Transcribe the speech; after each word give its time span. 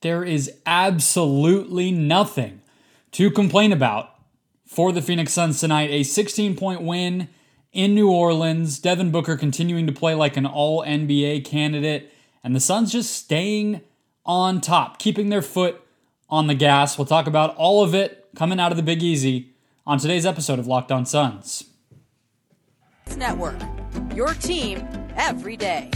there 0.00 0.24
is 0.24 0.50
absolutely 0.66 1.90
nothing 1.90 2.62
to 3.12 3.30
complain 3.30 3.72
about 3.72 4.14
for 4.66 4.92
the 4.92 5.02
Phoenix 5.02 5.32
Suns 5.32 5.60
tonight. 5.60 5.90
A 5.90 6.02
16 6.02 6.56
point 6.56 6.82
win 6.82 7.28
in 7.72 7.94
New 7.94 8.10
Orleans. 8.10 8.78
Devin 8.78 9.10
Booker 9.10 9.36
continuing 9.36 9.86
to 9.86 9.92
play 9.92 10.14
like 10.14 10.36
an 10.36 10.46
all 10.46 10.82
NBA 10.84 11.44
candidate, 11.44 12.12
and 12.42 12.54
the 12.54 12.60
Suns 12.60 12.92
just 12.92 13.12
staying 13.12 13.82
on 14.24 14.60
top, 14.60 14.98
keeping 14.98 15.28
their 15.28 15.42
foot 15.42 15.80
on 16.28 16.46
the 16.46 16.54
gas. 16.54 16.96
We'll 16.96 17.06
talk 17.06 17.26
about 17.26 17.54
all 17.56 17.82
of 17.82 17.94
it 17.94 18.28
coming 18.36 18.60
out 18.60 18.70
of 18.70 18.76
the 18.76 18.82
Big 18.82 19.02
Easy 19.02 19.50
on 19.86 19.98
today's 19.98 20.24
episode 20.24 20.58
of 20.58 20.66
Locked 20.66 20.92
On 20.92 21.04
Suns. 21.04 21.64
Network, 23.16 23.56
your 24.14 24.34
team 24.34 24.86
every 25.16 25.56
day. 25.56 25.90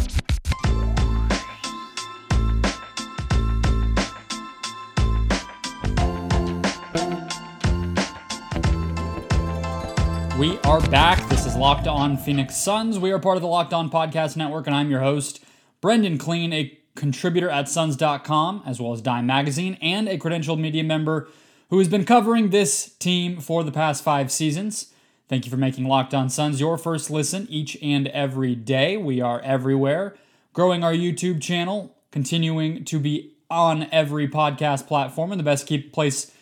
We 10.38 10.58
are 10.64 10.80
back. 10.88 11.28
This 11.28 11.46
is 11.46 11.54
Locked 11.54 11.86
On 11.86 12.16
Phoenix 12.16 12.56
Suns. 12.56 12.98
We 12.98 13.12
are 13.12 13.20
part 13.20 13.36
of 13.36 13.42
the 13.42 13.46
Locked 13.48 13.72
On 13.72 13.88
Podcast 13.88 14.36
Network, 14.36 14.66
and 14.66 14.74
I'm 14.74 14.90
your 14.90 14.98
host, 14.98 15.44
Brendon 15.80 16.18
Kleen, 16.18 16.52
a 16.52 16.76
contributor 16.96 17.48
at 17.48 17.68
Suns.com, 17.68 18.64
as 18.66 18.80
well 18.80 18.92
as 18.92 19.00
Dime 19.00 19.26
Magazine, 19.26 19.78
and 19.80 20.08
a 20.08 20.18
credentialed 20.18 20.58
media 20.58 20.82
member 20.82 21.28
who 21.70 21.78
has 21.78 21.86
been 21.86 22.04
covering 22.04 22.50
this 22.50 22.94
team 22.96 23.38
for 23.38 23.62
the 23.62 23.70
past 23.70 24.02
five 24.02 24.32
seasons. 24.32 24.92
Thank 25.28 25.44
you 25.44 25.52
for 25.52 25.56
making 25.56 25.84
Locked 25.84 26.14
On 26.14 26.28
Suns 26.28 26.58
your 26.58 26.78
first 26.78 27.12
listen 27.12 27.46
each 27.48 27.78
and 27.80 28.08
every 28.08 28.56
day. 28.56 28.96
We 28.96 29.20
are 29.20 29.40
everywhere, 29.42 30.16
growing 30.52 30.82
our 30.82 30.92
YouTube 30.92 31.40
channel, 31.42 31.96
continuing 32.10 32.84
to 32.86 32.98
be 32.98 33.36
on 33.48 33.86
every 33.92 34.26
podcast 34.26 34.88
platform, 34.88 35.30
and 35.30 35.38
the 35.38 35.44
best 35.44 35.68
keep 35.68 35.92
place 35.92 36.32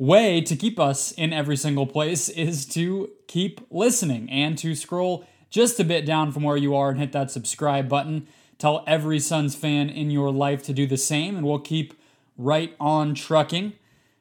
way 0.00 0.40
to 0.40 0.56
keep 0.56 0.80
us 0.80 1.12
in 1.12 1.30
every 1.30 1.56
single 1.56 1.86
place 1.86 2.30
is 2.30 2.64
to 2.64 3.10
keep 3.26 3.60
listening 3.70 4.30
and 4.30 4.56
to 4.56 4.74
scroll 4.74 5.26
just 5.50 5.78
a 5.78 5.84
bit 5.84 6.06
down 6.06 6.32
from 6.32 6.42
where 6.42 6.56
you 6.56 6.74
are 6.74 6.88
and 6.88 6.98
hit 6.98 7.12
that 7.12 7.30
subscribe 7.30 7.86
button. 7.86 8.26
Tell 8.56 8.82
every 8.86 9.20
Suns 9.20 9.54
fan 9.54 9.90
in 9.90 10.10
your 10.10 10.32
life 10.32 10.62
to 10.64 10.72
do 10.72 10.86
the 10.86 10.96
same, 10.96 11.36
and 11.36 11.46
we'll 11.46 11.58
keep 11.58 12.00
right 12.38 12.74
on 12.80 13.14
trucking. 13.14 13.74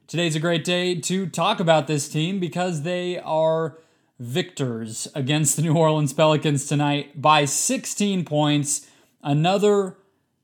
Today's 0.06 0.36
a 0.36 0.40
great 0.40 0.66
day 0.66 0.96
to 0.96 1.28
talk 1.28 1.62
about 1.62 1.88
this 1.88 2.10
team 2.10 2.42
because 2.42 2.82
they 2.82 3.18
are 3.18 3.78
victors 4.20 5.08
against 5.16 5.56
the 5.56 5.62
New 5.62 5.78
Orleans 5.78 6.12
Pelicans 6.12 6.66
tonight 6.66 7.22
by 7.22 7.46
16 7.46 8.26
points. 8.26 8.86
Another 9.24 9.96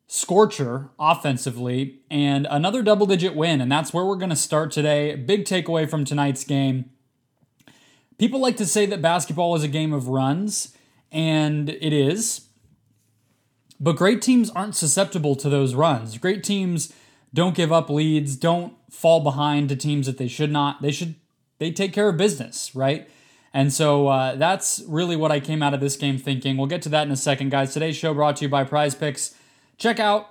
scorcher 0.08 0.90
offensively 1.00 2.02
and 2.10 2.48
another 2.50 2.84
double 2.84 3.06
digit 3.06 3.36
win. 3.36 3.62
And 3.62 3.72
that's 3.72 3.94
where 3.94 4.06
we're 4.06 4.16
going 4.16 4.30
to 4.30 4.36
start 4.36 4.72
today. 4.72 5.16
Big 5.16 5.46
takeaway 5.46 5.90
from 5.90 6.06
tonight's 6.06 6.44
game. 6.44 6.92
People 8.18 8.40
like 8.40 8.58
to 8.58 8.66
say 8.66 8.86
that 8.86 9.02
basketball 9.02 9.56
is 9.56 9.64
a 9.64 9.68
game 9.68 9.92
of 9.92 10.08
runs, 10.08 10.76
and 11.12 11.70
it 11.70 11.92
is. 11.92 12.48
But 13.78 13.98
great 13.98 14.22
teams 14.22 14.50
aren't 14.52 14.76
susceptible 14.76 15.36
to 15.36 15.50
those 15.50 15.76
runs. 15.76 16.18
Great 16.18 16.44
teams 16.44 16.94
don't 17.34 17.56
give 17.56 17.74
up 17.74 17.90
leads, 17.90 18.38
don't 18.38 18.74
fall 18.90 19.20
behind 19.20 19.68
to 19.68 19.76
teams 19.76 20.06
that 20.06 20.18
they 20.18 20.30
should 20.30 20.52
not. 20.52 20.82
They 20.82 20.92
should 20.92 21.16
they 21.60 21.72
take 21.72 21.92
care 21.92 22.08
of 22.08 22.16
business, 22.16 22.74
right? 22.74 23.10
And 23.54 23.72
so 23.72 24.08
uh, 24.08 24.36
that's 24.36 24.82
really 24.88 25.16
what 25.16 25.32
I 25.32 25.40
came 25.42 25.62
out 25.62 25.74
of 25.74 25.80
this 25.80 25.96
game 25.98 26.18
thinking. 26.18 26.58
We'll 26.58 26.68
get 26.68 26.82
to 26.84 26.90
that 26.90 27.06
in 27.08 27.12
a 27.12 27.18
second, 27.18 27.52
guys. 27.52 27.74
Today's 27.74 27.96
show 27.96 28.14
brought 28.14 28.38
to 28.38 28.46
you 28.46 28.50
by 28.50 28.64
Prize 28.64 28.96
Picks. 28.96 29.36
Check 29.78 30.00
out 30.00 30.30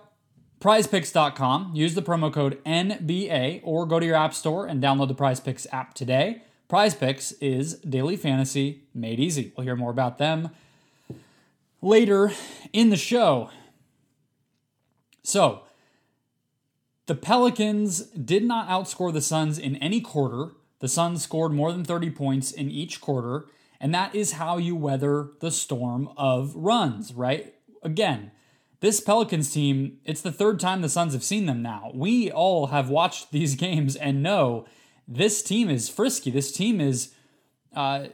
prizepicks.com. 0.60 1.72
Use 1.74 1.94
the 1.94 2.02
promo 2.02 2.32
code 2.32 2.62
NBA 2.64 3.60
or 3.62 3.86
go 3.86 4.00
to 4.00 4.06
your 4.06 4.16
app 4.16 4.34
store 4.34 4.66
and 4.66 4.82
download 4.82 5.08
the 5.08 5.14
Prize 5.14 5.40
Picks 5.40 5.66
app 5.72 5.94
today. 5.94 6.42
Prize 6.68 6.94
Picks 6.94 7.32
is 7.32 7.74
daily 7.80 8.16
fantasy 8.16 8.84
made 8.94 9.20
easy. 9.20 9.52
We'll 9.56 9.64
hear 9.64 9.76
more 9.76 9.90
about 9.90 10.18
them 10.18 10.50
later 11.82 12.32
in 12.72 12.88
the 12.88 12.96
show. 12.96 13.50
So, 15.22 15.62
the 17.06 17.14
Pelicans 17.14 18.00
did 18.06 18.44
not 18.44 18.68
outscore 18.68 19.12
the 19.12 19.20
Suns 19.20 19.58
in 19.58 19.76
any 19.76 20.00
quarter. 20.00 20.52
The 20.80 20.88
Suns 20.88 21.22
scored 21.22 21.52
more 21.52 21.70
than 21.70 21.84
30 21.84 22.10
points 22.10 22.50
in 22.50 22.70
each 22.70 23.00
quarter, 23.00 23.46
and 23.78 23.94
that 23.94 24.14
is 24.14 24.32
how 24.32 24.56
you 24.56 24.74
weather 24.74 25.28
the 25.40 25.50
storm 25.50 26.08
of 26.16 26.54
runs, 26.54 27.12
right? 27.12 27.54
Again, 27.82 28.30
this 28.84 29.00
Pelicans 29.00 29.50
team, 29.50 29.96
it's 30.04 30.20
the 30.20 30.30
third 30.30 30.60
time 30.60 30.82
the 30.82 30.90
Suns 30.90 31.14
have 31.14 31.24
seen 31.24 31.46
them 31.46 31.62
now. 31.62 31.90
We 31.94 32.30
all 32.30 32.66
have 32.66 32.90
watched 32.90 33.32
these 33.32 33.54
games 33.66 33.96
and 33.96 34.22
know 34.22 34.66
this 35.08 35.42
team 35.42 35.70
is 35.70 35.88
frisky. 35.88 36.30
This 36.30 36.52
team 36.52 36.82
is, 36.82 37.14
uh, 37.74 38.08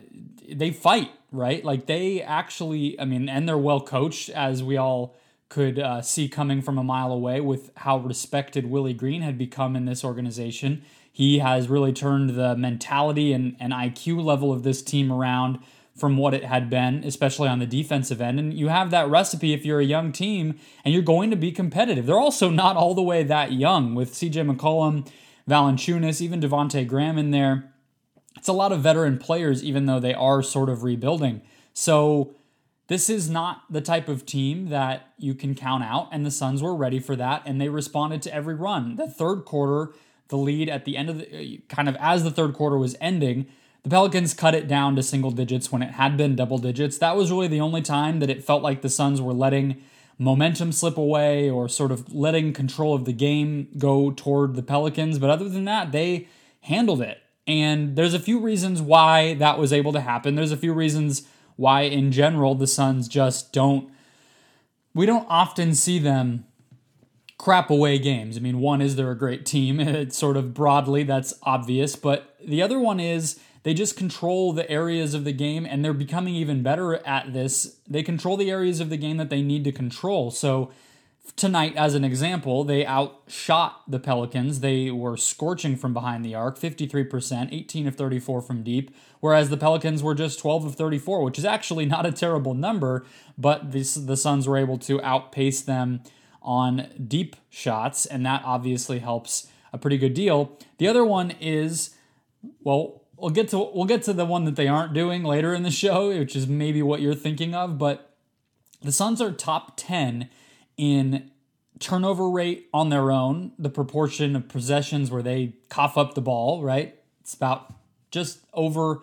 they 0.48 0.70
fight, 0.70 1.10
right? 1.32 1.64
Like 1.64 1.86
they 1.86 2.22
actually, 2.22 2.98
I 3.00 3.04
mean, 3.04 3.28
and 3.28 3.48
they're 3.48 3.58
well 3.58 3.80
coached, 3.80 4.30
as 4.30 4.62
we 4.62 4.76
all 4.76 5.16
could 5.48 5.80
uh, 5.80 6.02
see 6.02 6.28
coming 6.28 6.62
from 6.62 6.78
a 6.78 6.84
mile 6.84 7.10
away 7.10 7.40
with 7.40 7.72
how 7.78 7.98
respected 7.98 8.66
Willie 8.66 8.94
Green 8.94 9.22
had 9.22 9.36
become 9.36 9.74
in 9.74 9.86
this 9.86 10.04
organization. 10.04 10.82
He 11.10 11.40
has 11.40 11.68
really 11.68 11.92
turned 11.92 12.30
the 12.30 12.56
mentality 12.56 13.32
and, 13.32 13.56
and 13.58 13.72
IQ 13.72 14.24
level 14.24 14.52
of 14.52 14.62
this 14.62 14.82
team 14.82 15.10
around 15.10 15.58
from 16.00 16.16
what 16.16 16.34
it 16.34 16.44
had 16.44 16.70
been, 16.70 17.04
especially 17.04 17.48
on 17.48 17.58
the 17.58 17.66
defensive 17.66 18.20
end. 18.20 18.40
And 18.40 18.54
you 18.54 18.68
have 18.68 18.90
that 18.90 19.08
recipe 19.08 19.52
if 19.52 19.64
you're 19.64 19.80
a 19.80 19.84
young 19.84 20.10
team 20.10 20.58
and 20.84 20.92
you're 20.94 21.02
going 21.02 21.30
to 21.30 21.36
be 21.36 21.52
competitive. 21.52 22.06
They're 22.06 22.18
also 22.18 22.50
not 22.50 22.76
all 22.76 22.94
the 22.94 23.02
way 23.02 23.22
that 23.22 23.52
young 23.52 23.94
with 23.94 24.14
CJ 24.14 24.56
McCollum, 24.56 25.08
Valanciunas, 25.48 26.20
even 26.20 26.40
Devonte 26.40 26.86
Graham 26.86 27.18
in 27.18 27.30
there. 27.30 27.72
It's 28.36 28.48
a 28.48 28.52
lot 28.52 28.72
of 28.72 28.80
veteran 28.80 29.18
players, 29.18 29.62
even 29.62 29.86
though 29.86 30.00
they 30.00 30.14
are 30.14 30.42
sort 30.42 30.68
of 30.68 30.82
rebuilding. 30.82 31.42
So 31.74 32.34
this 32.90 33.08
is 33.08 33.30
not 33.30 33.62
the 33.70 33.80
type 33.80 34.08
of 34.08 34.26
team 34.26 34.68
that 34.70 35.12
you 35.16 35.34
can 35.34 35.54
count 35.54 35.84
out, 35.84 36.08
and 36.10 36.26
the 36.26 36.30
Suns 36.30 36.60
were 36.60 36.74
ready 36.74 36.98
for 36.98 37.14
that, 37.14 37.42
and 37.46 37.60
they 37.60 37.68
responded 37.68 38.20
to 38.22 38.34
every 38.34 38.56
run. 38.56 38.96
The 38.96 39.08
third 39.08 39.44
quarter, 39.44 39.92
the 40.26 40.36
lead 40.36 40.68
at 40.68 40.84
the 40.84 40.96
end 40.96 41.08
of 41.08 41.18
the 41.18 41.58
uh, 41.58 41.74
kind 41.74 41.88
of 41.88 41.96
as 42.00 42.24
the 42.24 42.32
third 42.32 42.54
quarter 42.54 42.76
was 42.78 42.96
ending, 43.00 43.46
the 43.82 43.90
Pelicans 43.90 44.34
cut 44.34 44.54
it 44.54 44.68
down 44.68 44.96
to 44.96 45.02
single 45.02 45.30
digits 45.30 45.72
when 45.72 45.82
it 45.82 45.92
had 45.92 46.16
been 46.16 46.36
double 46.36 46.58
digits. 46.58 46.98
That 46.98 47.16
was 47.16 47.30
really 47.30 47.48
the 47.48 47.60
only 47.60 47.82
time 47.82 48.20
that 48.20 48.30
it 48.30 48.44
felt 48.44 48.62
like 48.62 48.82
the 48.82 48.90
Suns 48.90 49.20
were 49.20 49.32
letting 49.32 49.82
momentum 50.18 50.70
slip 50.70 50.98
away 50.98 51.48
or 51.48 51.66
sort 51.66 51.90
of 51.90 52.12
letting 52.12 52.52
control 52.52 52.94
of 52.94 53.06
the 53.06 53.12
game 53.12 53.68
go 53.78 54.10
toward 54.10 54.54
the 54.54 54.62
Pelicans. 54.62 55.18
But 55.18 55.30
other 55.30 55.48
than 55.48 55.64
that, 55.64 55.92
they 55.92 56.28
handled 56.62 57.00
it. 57.00 57.22
And 57.46 57.96
there's 57.96 58.12
a 58.12 58.20
few 58.20 58.38
reasons 58.38 58.82
why 58.82 59.34
that 59.34 59.58
was 59.58 59.72
able 59.72 59.92
to 59.94 60.00
happen. 60.00 60.34
There's 60.34 60.52
a 60.52 60.58
few 60.58 60.74
reasons 60.74 61.26
why, 61.56 61.82
in 61.82 62.12
general, 62.12 62.54
the 62.54 62.66
Suns 62.66 63.08
just 63.08 63.52
don't, 63.52 63.90
we 64.94 65.06
don't 65.06 65.26
often 65.28 65.74
see 65.74 65.98
them 65.98 66.44
crap 67.38 67.70
away 67.70 67.98
games. 67.98 68.36
I 68.36 68.40
mean, 68.40 68.60
one 68.60 68.82
is 68.82 68.96
they're 68.96 69.10
a 69.10 69.18
great 69.18 69.46
team. 69.46 69.80
It's 69.80 70.18
sort 70.18 70.36
of 70.36 70.52
broadly, 70.52 71.02
that's 71.02 71.32
obvious. 71.42 71.96
But 71.96 72.36
the 72.44 72.60
other 72.60 72.78
one 72.78 73.00
is, 73.00 73.40
they 73.62 73.74
just 73.74 73.96
control 73.96 74.52
the 74.52 74.68
areas 74.70 75.14
of 75.14 75.24
the 75.24 75.32
game 75.32 75.66
and 75.66 75.84
they're 75.84 75.92
becoming 75.92 76.34
even 76.34 76.62
better 76.62 76.94
at 77.06 77.32
this. 77.32 77.76
They 77.86 78.02
control 78.02 78.36
the 78.36 78.50
areas 78.50 78.80
of 78.80 78.90
the 78.90 78.96
game 78.96 79.18
that 79.18 79.30
they 79.30 79.42
need 79.42 79.64
to 79.64 79.72
control. 79.72 80.30
So, 80.30 80.70
tonight, 81.36 81.76
as 81.76 81.94
an 81.94 82.04
example, 82.04 82.64
they 82.64 82.86
outshot 82.86 83.82
the 83.88 83.98
Pelicans. 83.98 84.60
They 84.60 84.90
were 84.90 85.16
scorching 85.16 85.76
from 85.76 85.92
behind 85.92 86.24
the 86.24 86.34
arc, 86.34 86.58
53%, 86.58 87.52
18 87.52 87.86
of 87.86 87.96
34 87.96 88.40
from 88.42 88.62
deep, 88.62 88.94
whereas 89.20 89.50
the 89.50 89.56
Pelicans 89.56 90.02
were 90.02 90.14
just 90.14 90.38
12 90.38 90.64
of 90.64 90.74
34, 90.74 91.22
which 91.22 91.38
is 91.38 91.44
actually 91.44 91.86
not 91.86 92.06
a 92.06 92.12
terrible 92.12 92.54
number, 92.54 93.04
but 93.38 93.72
this, 93.72 93.94
the 93.94 94.16
Suns 94.16 94.48
were 94.48 94.56
able 94.56 94.78
to 94.78 95.00
outpace 95.02 95.60
them 95.62 96.02
on 96.42 96.88
deep 97.06 97.36
shots, 97.50 98.06
and 98.06 98.24
that 98.24 98.42
obviously 98.44 98.98
helps 98.98 99.48
a 99.72 99.78
pretty 99.78 99.98
good 99.98 100.14
deal. 100.14 100.58
The 100.78 100.88
other 100.88 101.04
one 101.04 101.32
is, 101.40 101.90
well, 102.62 102.99
we'll 103.20 103.30
get 103.30 103.48
to 103.48 103.58
we'll 103.58 103.84
get 103.84 104.02
to 104.04 104.12
the 104.12 104.24
one 104.24 104.44
that 104.44 104.56
they 104.56 104.68
aren't 104.68 104.94
doing 104.94 105.22
later 105.22 105.54
in 105.54 105.62
the 105.62 105.70
show, 105.70 106.08
which 106.08 106.34
is 106.34 106.46
maybe 106.46 106.82
what 106.82 107.00
you're 107.00 107.14
thinking 107.14 107.54
of. 107.54 107.78
But 107.78 108.14
the 108.82 108.92
Suns 108.92 109.20
are 109.20 109.30
top 109.30 109.76
ten 109.76 110.28
in 110.76 111.30
turnover 111.78 112.28
rate 112.28 112.68
on 112.72 112.90
their 112.90 113.10
own, 113.10 113.52
the 113.58 113.70
proportion 113.70 114.36
of 114.36 114.48
possessions 114.48 115.10
where 115.10 115.22
they 115.22 115.54
cough 115.68 115.96
up 115.96 116.14
the 116.14 116.20
ball. 116.20 116.62
Right, 116.62 116.98
it's 117.20 117.34
about 117.34 117.72
just 118.10 118.40
over 118.52 119.02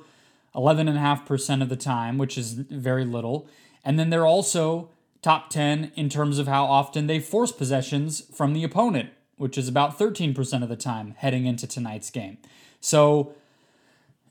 11.5% 0.56 1.62
of 1.62 1.70
the 1.70 1.76
time, 1.76 2.18
which 2.18 2.38
is 2.38 2.54
very 2.54 3.06
little. 3.06 3.48
And 3.86 3.98
then 3.98 4.10
they're 4.10 4.26
also 4.26 4.90
top 5.22 5.50
10 5.50 5.92
in 5.96 6.10
terms 6.10 6.40
of 6.40 6.48
how 6.48 6.66
often 6.66 7.08
they 7.08 7.20
force 7.20 7.52
possessions 7.52 8.22
from 8.36 8.54
the 8.54 8.64
opponent, 8.64 9.12
which 9.38 9.58
is 9.58 9.68
about 9.68 9.98
13% 9.98 10.64
of 10.64 10.70
the 10.70 10.76
time 10.76 11.14
heading 11.18 11.46
into 11.46 11.68
tonight's 11.68 12.10
game. 12.10 12.38
So 12.82 13.34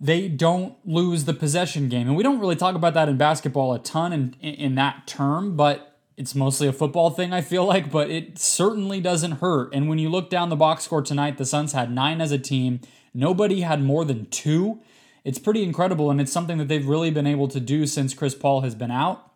they 0.00 0.28
don't 0.28 0.74
lose 0.84 1.24
the 1.24 1.34
possession 1.34 1.88
game. 1.88 2.06
And 2.08 2.16
we 2.16 2.22
don't 2.22 2.38
really 2.38 2.56
talk 2.56 2.74
about 2.74 2.94
that 2.94 3.08
in 3.08 3.16
basketball 3.16 3.72
a 3.72 3.78
ton 3.78 4.12
in, 4.12 4.34
in 4.40 4.74
that 4.74 5.06
term, 5.06 5.56
but 5.56 5.98
it's 6.16 6.34
mostly 6.34 6.66
a 6.66 6.72
football 6.72 7.10
thing, 7.10 7.32
I 7.32 7.40
feel 7.40 7.64
like, 7.64 7.90
but 7.90 8.10
it 8.10 8.38
certainly 8.38 9.00
doesn't 9.00 9.32
hurt. 9.32 9.74
And 9.74 9.88
when 9.88 9.98
you 9.98 10.08
look 10.08 10.30
down 10.30 10.48
the 10.48 10.56
box 10.56 10.84
score 10.84 11.02
tonight, 11.02 11.38
the 11.38 11.44
Suns 11.44 11.72
had 11.72 11.90
nine 11.90 12.20
as 12.20 12.32
a 12.32 12.38
team. 12.38 12.80
Nobody 13.12 13.60
had 13.60 13.82
more 13.82 14.04
than 14.04 14.26
two. 14.26 14.80
It's 15.24 15.38
pretty 15.38 15.62
incredible, 15.62 16.10
and 16.10 16.20
it's 16.20 16.32
something 16.32 16.58
that 16.58 16.68
they've 16.68 16.86
really 16.86 17.10
been 17.10 17.26
able 17.26 17.48
to 17.48 17.60
do 17.60 17.86
since 17.86 18.14
Chris 18.14 18.34
Paul 18.34 18.62
has 18.62 18.74
been 18.74 18.90
out, 18.90 19.32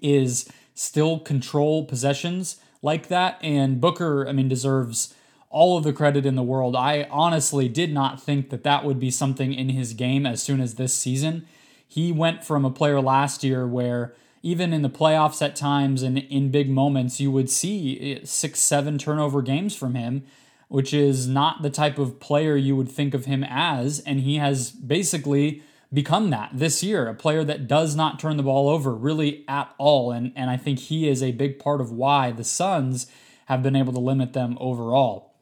is 0.00 0.48
still 0.74 1.18
control 1.18 1.84
possessions 1.84 2.58
like 2.82 3.08
that. 3.08 3.38
And 3.42 3.80
Booker, 3.80 4.28
I 4.28 4.32
mean, 4.32 4.48
deserves 4.48 5.14
all 5.50 5.78
of 5.78 5.84
the 5.84 5.92
credit 5.92 6.26
in 6.26 6.34
the 6.34 6.42
world. 6.42 6.76
I 6.76 7.06
honestly 7.10 7.68
did 7.68 7.92
not 7.92 8.22
think 8.22 8.50
that 8.50 8.64
that 8.64 8.84
would 8.84 9.00
be 9.00 9.10
something 9.10 9.52
in 9.54 9.70
his 9.70 9.92
game 9.92 10.26
as 10.26 10.42
soon 10.42 10.60
as 10.60 10.74
this 10.74 10.94
season. 10.94 11.46
He 11.86 12.12
went 12.12 12.44
from 12.44 12.64
a 12.64 12.70
player 12.70 13.00
last 13.00 13.44
year 13.44 13.66
where 13.66 14.14
even 14.42 14.72
in 14.72 14.82
the 14.82 14.90
playoffs 14.90 15.42
at 15.44 15.56
times 15.56 16.02
and 16.02 16.18
in 16.18 16.50
big 16.50 16.70
moments, 16.70 17.20
you 17.20 17.30
would 17.30 17.50
see 17.50 18.20
six, 18.24 18.60
seven 18.60 18.98
turnover 18.98 19.42
games 19.42 19.74
from 19.74 19.94
him, 19.94 20.24
which 20.68 20.92
is 20.92 21.26
not 21.26 21.62
the 21.62 21.70
type 21.70 21.98
of 21.98 22.20
player 22.20 22.56
you 22.56 22.76
would 22.76 22.90
think 22.90 23.14
of 23.14 23.24
him 23.24 23.44
as. 23.48 24.00
And 24.00 24.20
he 24.20 24.36
has 24.36 24.70
basically 24.70 25.62
become 25.92 26.30
that 26.30 26.50
this 26.52 26.82
year, 26.82 27.08
a 27.08 27.14
player 27.14 27.44
that 27.44 27.66
does 27.66 27.96
not 27.96 28.18
turn 28.18 28.36
the 28.36 28.42
ball 28.42 28.68
over 28.68 28.94
really 28.94 29.44
at 29.48 29.72
all. 29.78 30.12
And, 30.12 30.32
and 30.36 30.50
I 30.50 30.56
think 30.56 30.78
he 30.78 31.08
is 31.08 31.22
a 31.22 31.32
big 31.32 31.58
part 31.58 31.80
of 31.80 31.90
why 31.90 32.30
the 32.30 32.44
Suns 32.44 33.06
have 33.46 33.62
been 33.62 33.76
able 33.76 33.92
to 33.92 34.00
limit 34.00 34.32
them 34.32 34.56
overall. 34.60 35.34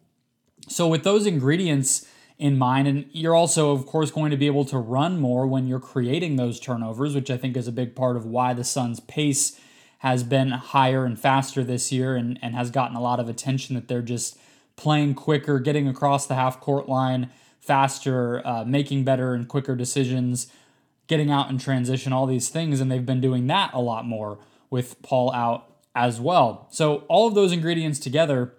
So, 0.69 0.89
with 0.89 1.05
those 1.05 1.27
ingredients 1.27 2.07
in 2.39 2.59
mind, 2.59 2.89
and 2.89 3.07
you're 3.13 3.35
also, 3.35 3.73
of 3.73 3.87
course, 3.87 4.11
going 4.11 4.31
to 4.31 4.37
be 4.37 4.47
able 4.47 4.65
to 4.67 4.79
run 4.79 5.21
more 5.21 5.47
when 5.47 5.67
you're 5.67 5.81
creating 5.81 6.37
those 6.37 6.59
turnovers, 6.59 7.15
which 7.15 7.31
I 7.31 7.37
think 7.37 7.57
is 7.57 7.69
a 7.69 7.73
big 7.73 7.95
part 7.95 8.17
of 8.17 8.25
why 8.25 8.55
the 8.55 8.65
Suns' 8.65 9.01
pace 9.01 9.61
has 9.99 10.23
been 10.23 10.51
higher 10.51 11.05
and 11.05 11.19
faster 11.19 11.65
this 11.65 11.91
year 11.91 12.17
and, 12.17 12.39
and 12.43 12.55
has 12.55 12.71
gotten 12.71 12.97
a 12.97 13.01
lot 13.01 13.21
of 13.21 13.29
attention 13.29 13.75
that 13.75 13.89
they're 13.89 14.03
just 14.03 14.39
playing 14.77 15.15
quicker, 15.15 15.59
getting 15.59 15.89
across 15.89 16.27
the 16.27 16.35
half 16.35 16.61
court 16.61 16.89
line 16.89 17.31
faster, 17.61 18.47
uh, 18.47 18.65
making 18.65 19.05
better 19.05 19.33
and 19.33 19.49
quicker 19.49 19.75
decisions, 19.75 20.49
getting 21.07 21.31
out 21.31 21.49
in 21.49 21.57
transition, 21.57 22.13
all 22.13 22.27
these 22.27 22.51
things. 22.51 22.81
And 22.81 22.93
they've 22.93 23.07
been 23.07 23.23
doing 23.23 23.47
that 23.47 23.73
a 23.73 23.81
lot 23.81 24.05
more 24.05 24.39
with 24.69 25.01
Paul 25.01 25.33
out 25.33 25.73
as 25.95 26.21
well. 26.21 26.69
So, 26.71 27.05
all 27.09 27.27
of 27.27 27.35
those 27.35 27.53
ingredients 27.53 27.99
together 27.99 28.53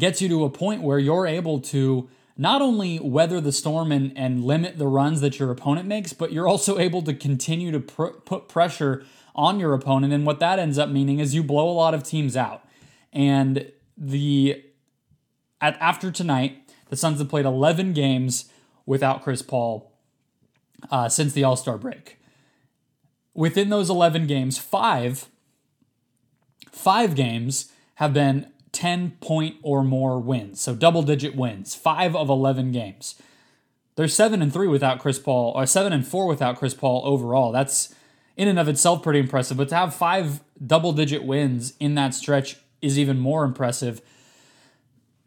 gets 0.00 0.20
you 0.20 0.28
to 0.28 0.44
a 0.44 0.50
point 0.50 0.82
where 0.82 0.98
you're 0.98 1.26
able 1.26 1.60
to 1.60 2.08
not 2.36 2.62
only 2.62 2.98
weather 2.98 3.40
the 3.40 3.52
storm 3.52 3.92
and, 3.92 4.16
and 4.16 4.42
limit 4.42 4.78
the 4.78 4.86
runs 4.86 5.20
that 5.20 5.38
your 5.38 5.50
opponent 5.50 5.86
makes, 5.86 6.12
but 6.12 6.32
you're 6.32 6.48
also 6.48 6.78
able 6.78 7.02
to 7.02 7.12
continue 7.12 7.70
to 7.70 7.80
pr- 7.80 8.18
put 8.24 8.48
pressure 8.48 9.04
on 9.34 9.60
your 9.60 9.74
opponent. 9.74 10.12
And 10.12 10.24
what 10.24 10.40
that 10.40 10.58
ends 10.58 10.78
up 10.78 10.88
meaning 10.88 11.18
is 11.18 11.34
you 11.34 11.42
blow 11.42 11.68
a 11.68 11.72
lot 11.72 11.94
of 11.94 12.02
teams 12.02 12.36
out. 12.36 12.64
And 13.12 13.70
the 13.96 14.64
at, 15.60 15.76
after 15.80 16.10
tonight, 16.10 16.72
the 16.88 16.96
Suns 16.96 17.18
have 17.18 17.28
played 17.28 17.44
11 17.44 17.92
games 17.92 18.50
without 18.86 19.22
Chris 19.22 19.42
Paul 19.42 19.92
uh, 20.90 21.08
since 21.08 21.32
the 21.32 21.44
All 21.44 21.56
Star 21.56 21.76
break. 21.76 22.18
Within 23.34 23.68
those 23.68 23.90
11 23.90 24.26
games, 24.26 24.58
five, 24.58 25.26
five 26.72 27.14
games 27.14 27.70
have 27.96 28.12
been 28.12 28.50
10 28.80 29.18
point 29.20 29.56
or 29.62 29.84
more 29.84 30.18
wins. 30.18 30.58
So 30.58 30.74
double 30.74 31.02
digit 31.02 31.36
wins, 31.36 31.74
five 31.74 32.16
of 32.16 32.30
11 32.30 32.72
games. 32.72 33.20
They're 33.94 34.08
seven 34.08 34.40
and 34.40 34.50
three 34.50 34.68
without 34.68 35.00
Chris 35.00 35.18
Paul, 35.18 35.52
or 35.54 35.66
seven 35.66 35.92
and 35.92 36.06
four 36.06 36.26
without 36.26 36.56
Chris 36.56 36.72
Paul 36.72 37.02
overall. 37.04 37.52
That's 37.52 37.94
in 38.38 38.48
and 38.48 38.58
of 38.58 38.68
itself 38.68 39.02
pretty 39.02 39.18
impressive. 39.18 39.58
But 39.58 39.68
to 39.68 39.74
have 39.74 39.94
five 39.94 40.40
double 40.66 40.94
digit 40.94 41.24
wins 41.24 41.74
in 41.78 41.94
that 41.96 42.14
stretch 42.14 42.56
is 42.80 42.98
even 42.98 43.18
more 43.18 43.44
impressive. 43.44 44.00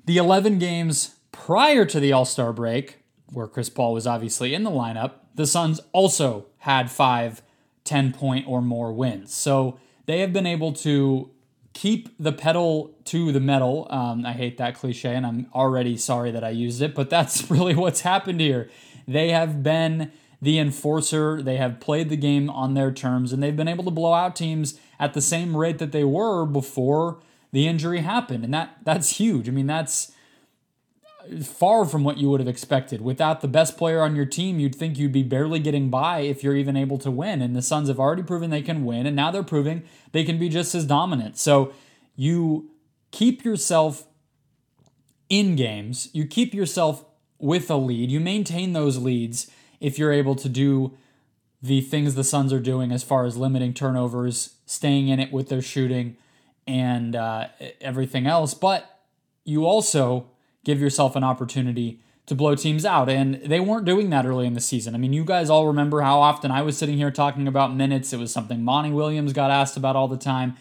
The 0.06 0.18
11 0.18 0.58
games 0.58 1.14
prior 1.32 1.86
to 1.86 2.00
the 2.00 2.12
All 2.12 2.26
Star 2.26 2.54
break, 2.54 3.04
where 3.32 3.46
Chris 3.46 3.70
Paul 3.70 3.94
was 3.94 4.08
obviously 4.08 4.56
in 4.56 4.64
the 4.64 4.72
lineup, 4.72 5.12
the 5.36 5.46
Suns 5.46 5.80
also 5.92 6.48
had 6.58 6.90
five 6.90 7.44
10 7.84 8.14
point 8.14 8.48
or 8.48 8.64
more 8.64 8.92
wins. 8.92 9.32
So 9.32 9.78
they 10.08 10.22
have 10.22 10.34
been 10.34 10.48
able 10.48 10.74
to 10.74 11.30
keep 11.74 12.10
the 12.20 12.31
pedal 12.31 12.94
to 13.06 13.31
the 13.31 13.40
metal. 13.40 13.88
Um, 13.90 14.25
I 14.25 14.34
hate 14.34 14.58
that 14.58 14.75
cliche, 14.75 15.16
and 15.16 15.25
I'm 15.25 15.48
already 15.54 15.98
sorry 15.98 16.31
that 16.31 16.44
I 16.44 16.50
used 16.50 16.81
it, 16.81 16.96
but 16.96 17.10
that's 17.10 17.50
really 17.50 17.75
what's 17.75 18.02
happened 18.02 18.40
here. 18.40 18.70
They 19.08 19.31
have 19.31 19.64
been 19.64 20.12
the 20.42 20.60
enforcer, 20.60 21.42
they 21.42 21.56
have 21.56 21.80
played 21.80 22.10
the 22.10 22.18
game 22.18 22.50
on 22.50 22.74
their 22.74 22.92
terms, 22.92 23.31
and 23.31 23.42
they've 23.42 23.56
been 23.56 23.68
able 23.68 23.86
to 23.86 23.92
blow 23.92 24.14
out 24.14 24.36
teams 24.36 24.78
at 25.00 25.14
the 25.14 25.22
same 25.22 25.56
rate 25.56 25.80
that 25.80 25.94
they 25.94 26.04
were 26.04 26.46
before 26.46 27.20
the 27.54 27.66
injury 27.68 28.00
happened. 28.00 28.44
And 28.44 28.54
that 28.54 28.78
that's 28.84 29.18
huge. 29.18 29.48
I 29.48 29.52
mean, 29.52 29.68
that's 29.68 30.12
far 31.44 31.86
from 31.86 32.04
what 32.04 32.18
you 32.18 32.30
would 32.30 32.40
have 32.40 32.48
expected. 32.48 33.02
Without 33.02 33.42
the 33.42 33.48
best 33.48 33.78
player 33.78 34.02
on 34.02 34.16
your 34.16 34.25
team, 34.25 34.60
you'd 34.60 34.75
think 34.75 34.98
you'd 34.98 35.12
be 35.12 35.24
barely 35.24 35.60
getting 35.60 35.90
by 35.90 36.20
if 36.20 36.44
you're 36.44 36.56
even 36.56 36.75
able 36.75 36.98
to 37.00 37.12
win. 37.12 37.42
And 37.42 37.56
the 37.56 37.62
Suns 37.62 37.88
have 37.88 38.00
already 38.00 38.24
proven 38.24 38.50
they 38.50 38.62
can 38.62 38.86
win, 38.86 39.06
and 39.06 39.16
now 39.16 39.31
they're 39.31 39.44
proving 39.44 39.84
they 40.12 40.24
can 40.24 40.38
be 40.38 40.50
just 40.50 40.75
as 40.75 40.86
dominant. 40.86 41.38
So 41.38 41.74
you 42.16 42.70
keep 43.12 43.44
yourself 43.44 44.08
in 45.30 45.56
games, 45.56 46.10
you 46.14 46.25
keep 46.25 46.54
yourself 46.54 47.06
with 47.40 47.69
a 47.69 47.76
lead, 47.76 48.12
you 48.12 48.19
maintain 48.19 48.74
those 48.74 48.98
leads 48.98 49.50
if 49.80 49.98
you're 49.98 50.12
able 50.12 50.36
to 50.36 50.48
do 50.48 50.96
the 51.62 51.81
things 51.81 52.16
the 52.16 52.24
Suns 52.24 52.52
are 52.52 52.60
doing 52.60 52.92
as 52.92 53.04
far 53.04 53.26
as 53.26 53.38
limiting 53.38 53.74
turnovers, 53.74 54.56
staying 54.66 55.08
in 55.08 55.19
it 55.19 55.31
with 55.31 55.50
their 55.50 55.62
shooting, 55.62 56.18
and 56.68 57.16
uh, 57.16 57.48
everything 57.81 58.28
else. 58.28 58.54
But 58.54 59.00
you 59.46 59.66
also 59.66 60.28
give 60.63 60.80
yourself 60.80 61.15
an 61.15 61.24
opportunity 61.24 62.00
to 62.25 62.36
blow 62.36 62.56
teams 62.56 62.86
out. 62.86 63.10
And 63.10 63.36
they 63.36 63.60
weren't 63.60 63.86
doing 63.86 64.10
that 64.12 64.25
early 64.25 64.48
in 64.48 64.54
the 64.54 64.62
season. 64.62 64.95
I 64.95 64.98
mean, 64.98 65.13
you 65.13 65.25
guys 65.25 65.50
all 65.50 65.68
remember 65.68 66.01
how 66.01 66.19
often 66.19 66.51
I 66.51 66.62
was 66.62 66.77
sitting 66.77 66.98
here 66.98 67.12
talking 67.12 67.48
about 67.48 67.75
minutes. 67.75 68.13
It 68.13 68.19
was 68.19 68.31
something 68.31 68.63
Monty 68.63 68.92
Williams 68.92 69.33
got 69.33 69.51
asked 69.51 69.77
about 69.77 69.95
all 69.95 70.07
the 70.07 70.18
time. 70.18 70.56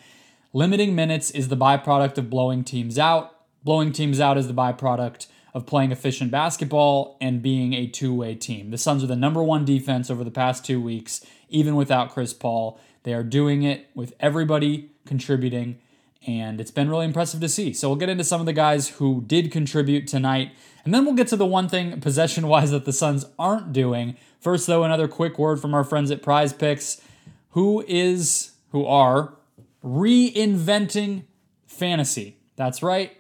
Limiting 0.53 0.95
minutes 0.95 1.31
is 1.31 1.49
the 1.49 1.57
byproduct 1.57 2.19
of 2.19 2.29
blowing 2.29 2.65
teams 2.65 2.99
out. 2.99 3.35
Blowing 3.65 3.93
teams 3.93 4.21
out 4.21 4.37
is 4.37 4.49
the 4.49 4.55
byproduct 4.55 5.29
of 5.55 5.67
playing 5.67 5.93
efficient 5.93 6.31
basketball 6.31 7.17
and 7.21 7.43
being 7.43 7.75
a 7.75 7.87
two 7.87 8.13
way 8.13 8.35
team. 8.35 8.71
The 8.71 8.79
Suns 8.79 9.05
are 9.05 9.07
the 9.07 9.17
number 9.17 9.43
one 9.43 9.65
defense 9.65 10.11
over 10.11 10.25
the 10.25 10.31
past 10.31 10.65
two 10.65 10.81
weeks, 10.81 11.25
even 11.49 11.77
without 11.77 12.11
Chris 12.11 12.33
Paul. 12.33 12.81
They 13.05 13.15
are 13.15 13.23
doing 13.23 13.63
it 13.63 13.89
with 13.95 14.15
everybody 14.19 14.91
contributing 15.07 15.79
and 16.27 16.61
it's 16.61 16.71
been 16.71 16.89
really 16.89 17.05
impressive 17.05 17.41
to 17.41 17.49
see. 17.49 17.73
So 17.73 17.89
we'll 17.89 17.99
get 17.99 18.09
into 18.09 18.25
some 18.25 18.41
of 18.41 18.47
the 18.47 18.53
guys 18.53 18.89
who 18.89 19.23
did 19.27 19.51
contribute 19.51 20.07
tonight, 20.07 20.53
and 20.85 20.95
then 20.95 21.05
we'll 21.05 21.15
get 21.15 21.29
to 21.29 21.37
the 21.37 21.47
one 21.47 21.69
thing 21.69 22.01
possession 22.01 22.49
wise 22.49 22.71
that 22.71 22.85
the 22.85 22.93
Suns 22.93 23.25
aren't 23.39 23.73
doing. 23.73 24.17
First, 24.41 24.67
though, 24.67 24.85
another 24.85 25.09
quick 25.09 25.39
word 25.39 25.61
from 25.61 25.75
our 25.75 25.85
friends 25.85 26.11
at 26.11 26.23
Prize 26.23 26.53
Picks, 26.53 27.01
who 27.51 27.85
is, 27.87 28.53
who 28.71 28.87
are 28.87 29.35
reinventing 29.85 31.25
fantasy. 31.67 32.39
That's 32.57 32.83
right, 32.83 33.17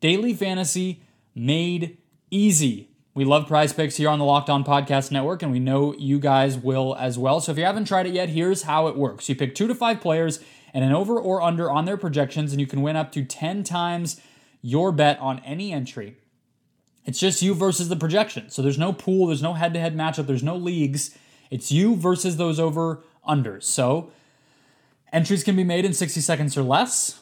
daily 0.00 0.34
fantasy 0.34 1.02
made 1.34 1.98
easy. 2.30 2.89
We 3.20 3.26
love 3.26 3.46
prize 3.46 3.74
picks 3.74 3.98
here 3.98 4.08
on 4.08 4.18
the 4.18 4.24
Locked 4.24 4.48
On 4.48 4.64
Podcast 4.64 5.10
Network, 5.10 5.42
and 5.42 5.52
we 5.52 5.58
know 5.58 5.94
you 5.98 6.18
guys 6.18 6.56
will 6.56 6.96
as 6.96 7.18
well. 7.18 7.38
So 7.42 7.52
if 7.52 7.58
you 7.58 7.64
haven't 7.66 7.84
tried 7.84 8.06
it 8.06 8.14
yet, 8.14 8.30
here's 8.30 8.62
how 8.62 8.86
it 8.86 8.96
works. 8.96 9.28
You 9.28 9.34
pick 9.34 9.54
two 9.54 9.66
to 9.66 9.74
five 9.74 10.00
players 10.00 10.40
and 10.72 10.82
an 10.82 10.92
over 10.92 11.20
or 11.20 11.42
under 11.42 11.70
on 11.70 11.84
their 11.84 11.98
projections, 11.98 12.50
and 12.50 12.62
you 12.62 12.66
can 12.66 12.80
win 12.80 12.96
up 12.96 13.12
to 13.12 13.22
10 13.22 13.62
times 13.62 14.22
your 14.62 14.90
bet 14.90 15.18
on 15.18 15.40
any 15.40 15.70
entry. 15.70 16.16
It's 17.04 17.20
just 17.20 17.42
you 17.42 17.52
versus 17.52 17.90
the 17.90 17.94
projection. 17.94 18.48
So 18.48 18.62
there's 18.62 18.78
no 18.78 18.90
pool, 18.90 19.26
there's 19.26 19.42
no 19.42 19.52
head 19.52 19.74
to 19.74 19.80
head 19.80 19.94
matchup, 19.94 20.26
there's 20.26 20.42
no 20.42 20.56
leagues. 20.56 21.14
It's 21.50 21.70
you 21.70 21.96
versus 21.96 22.38
those 22.38 22.58
over 22.58 23.02
unders. 23.28 23.64
So 23.64 24.10
entries 25.12 25.44
can 25.44 25.56
be 25.56 25.64
made 25.64 25.84
in 25.84 25.92
60 25.92 26.22
seconds 26.22 26.56
or 26.56 26.62
less. 26.62 27.20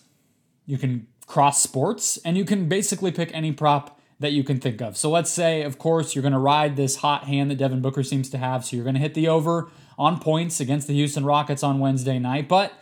You 0.65 0.79
can 0.79 1.09
cross 1.27 1.61
sports, 1.61 2.19
and 2.19 2.37
you 2.37 2.45
can 2.45 2.69
basically 2.69 3.11
pick 3.11 3.33
any 3.35 3.51
prop 3.51 3.98
that 4.21 4.33
you 4.33 4.43
can 4.43 4.59
think 4.59 4.81
of. 4.81 4.97
So 4.97 5.11
let's 5.11 5.31
say, 5.31 5.63
of 5.63 5.79
course, 5.79 6.15
you're 6.15 6.23
going 6.23 6.33
to 6.33 6.39
ride 6.39 6.77
this 6.77 6.97
hot 6.97 7.25
hand 7.25 7.51
that 7.51 7.57
Devin 7.57 7.81
Booker 7.81 8.03
seems 8.03 8.29
to 8.31 8.39
have. 8.39 8.65
So 8.65 8.77
you're 8.77 8.85
going 8.85 8.97
to 8.97 9.01
hit 9.01 9.15
the 9.15 9.29
over 9.29 9.71
on 9.97 10.19
points 10.19 10.61
against 10.61 10.89
the 10.89 10.95
Houston 10.95 11.25
Rockets 11.25 11.63
on 11.63 11.79
Wednesday 11.79 12.19
night. 12.19 12.49
But 12.49 12.73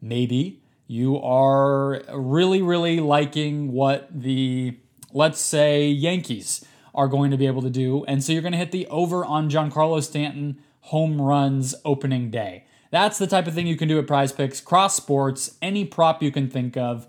maybe 0.00 0.60
you 0.86 1.20
are 1.20 2.02
really, 2.12 2.62
really 2.62 3.00
liking 3.00 3.72
what 3.72 4.08
the, 4.12 4.76
let's 5.12 5.40
say, 5.40 5.88
Yankees 5.88 6.64
are 6.94 7.08
going 7.08 7.32
to 7.32 7.36
be 7.36 7.46
able 7.46 7.62
to 7.62 7.70
do. 7.70 8.04
And 8.04 8.22
so 8.22 8.32
you're 8.32 8.42
going 8.42 8.52
to 8.52 8.58
hit 8.58 8.70
the 8.70 8.86
over 8.86 9.24
on 9.24 9.50
Giancarlo 9.50 10.02
Stanton 10.02 10.62
home 10.80 11.20
runs 11.20 11.74
opening 11.84 12.30
day. 12.30 12.64
That's 12.90 13.18
the 13.18 13.26
type 13.26 13.48
of 13.48 13.54
thing 13.54 13.66
you 13.66 13.76
can 13.76 13.88
do 13.88 13.98
at 13.98 14.06
prize 14.06 14.30
picks, 14.30 14.60
cross 14.60 14.94
sports, 14.94 15.56
any 15.60 15.84
prop 15.84 16.22
you 16.22 16.30
can 16.30 16.48
think 16.48 16.76
of, 16.76 17.08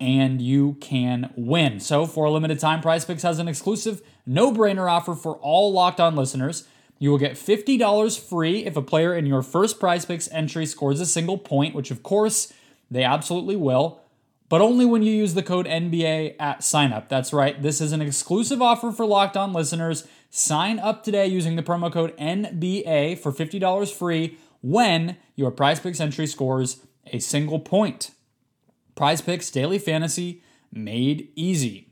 and 0.00 0.40
you 0.42 0.76
can 0.80 1.32
win. 1.36 1.80
So 1.80 2.06
for 2.06 2.26
a 2.26 2.30
limited 2.30 2.58
time, 2.58 2.80
prize 2.80 3.04
picks 3.04 3.22
has 3.22 3.38
an 3.38 3.48
exclusive 3.48 4.02
no 4.26 4.52
brainer 4.52 4.90
offer 4.90 5.14
for 5.14 5.36
all 5.36 5.72
locked 5.72 6.00
on 6.00 6.16
listeners. 6.16 6.66
You 6.98 7.10
will 7.10 7.18
get 7.18 7.32
$50 7.32 8.18
free 8.18 8.64
if 8.64 8.76
a 8.76 8.82
player 8.82 9.14
in 9.14 9.26
your 9.26 9.42
first 9.42 9.78
prize 9.78 10.04
picks 10.04 10.30
entry 10.32 10.66
scores 10.66 11.00
a 11.00 11.06
single 11.06 11.38
point, 11.38 11.74
which 11.74 11.90
of 11.90 12.02
course 12.02 12.52
They 12.90 13.02
absolutely 13.02 13.56
will, 13.56 14.00
but 14.48 14.60
only 14.60 14.84
when 14.84 15.02
you 15.02 15.12
use 15.12 15.34
the 15.34 15.42
code 15.42 15.66
NBA 15.66 16.36
at 16.38 16.60
signup. 16.60 17.08
That's 17.08 17.32
right. 17.32 17.60
This 17.60 17.80
is 17.80 17.92
an 17.92 18.02
exclusive 18.02 18.62
offer 18.62 18.92
for 18.92 19.06
Locked 19.06 19.36
On 19.36 19.52
listeners. 19.52 20.06
Sign 20.30 20.78
up 20.78 21.02
today 21.02 21.26
using 21.26 21.56
the 21.56 21.62
promo 21.62 21.92
code 21.92 22.16
NBA 22.18 23.18
for 23.18 23.32
$50 23.32 23.92
free 23.92 24.38
when 24.60 25.16
your 25.34 25.50
prize 25.50 25.80
picks 25.80 26.00
entry 26.00 26.26
scores 26.26 26.84
a 27.06 27.18
single 27.18 27.58
point. 27.58 28.10
Prize 28.94 29.20
picks 29.20 29.50
daily 29.50 29.78
fantasy 29.78 30.42
made 30.72 31.30
easy. 31.34 31.88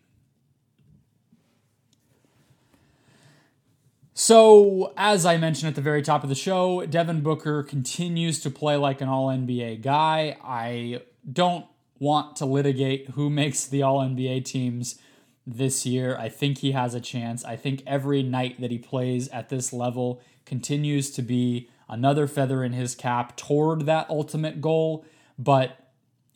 So, 4.14 4.92
as 4.96 5.24
I 5.26 5.36
mentioned 5.36 5.68
at 5.68 5.74
the 5.74 5.80
very 5.80 6.02
top 6.02 6.22
of 6.22 6.28
the 6.28 6.34
show, 6.34 6.84
Devin 6.86 7.22
Booker 7.22 7.62
continues 7.62 8.38
to 8.40 8.50
play 8.50 8.76
like 8.76 9.00
an 9.00 9.08
all 9.08 9.28
NBA 9.28 9.82
guy. 9.82 10.36
I 10.44 11.02
don't 11.30 11.66
want 11.98 12.36
to 12.36 12.44
litigate 12.44 13.10
who 13.10 13.30
makes 13.30 13.64
the 13.64 13.82
all 13.82 14.00
NBA 14.00 14.44
teams 14.44 14.98
this 15.46 15.86
year. 15.86 16.16
I 16.16 16.28
think 16.28 16.58
he 16.58 16.72
has 16.72 16.94
a 16.94 17.00
chance. 17.00 17.44
I 17.44 17.56
think 17.56 17.82
every 17.86 18.22
night 18.22 18.60
that 18.60 18.70
he 18.70 18.78
plays 18.78 19.28
at 19.28 19.48
this 19.48 19.72
level 19.72 20.20
continues 20.44 21.10
to 21.12 21.22
be 21.22 21.68
another 21.88 22.26
feather 22.26 22.62
in 22.62 22.72
his 22.72 22.94
cap 22.94 23.36
toward 23.36 23.86
that 23.86 24.08
ultimate 24.10 24.60
goal. 24.60 25.04
But 25.38 25.81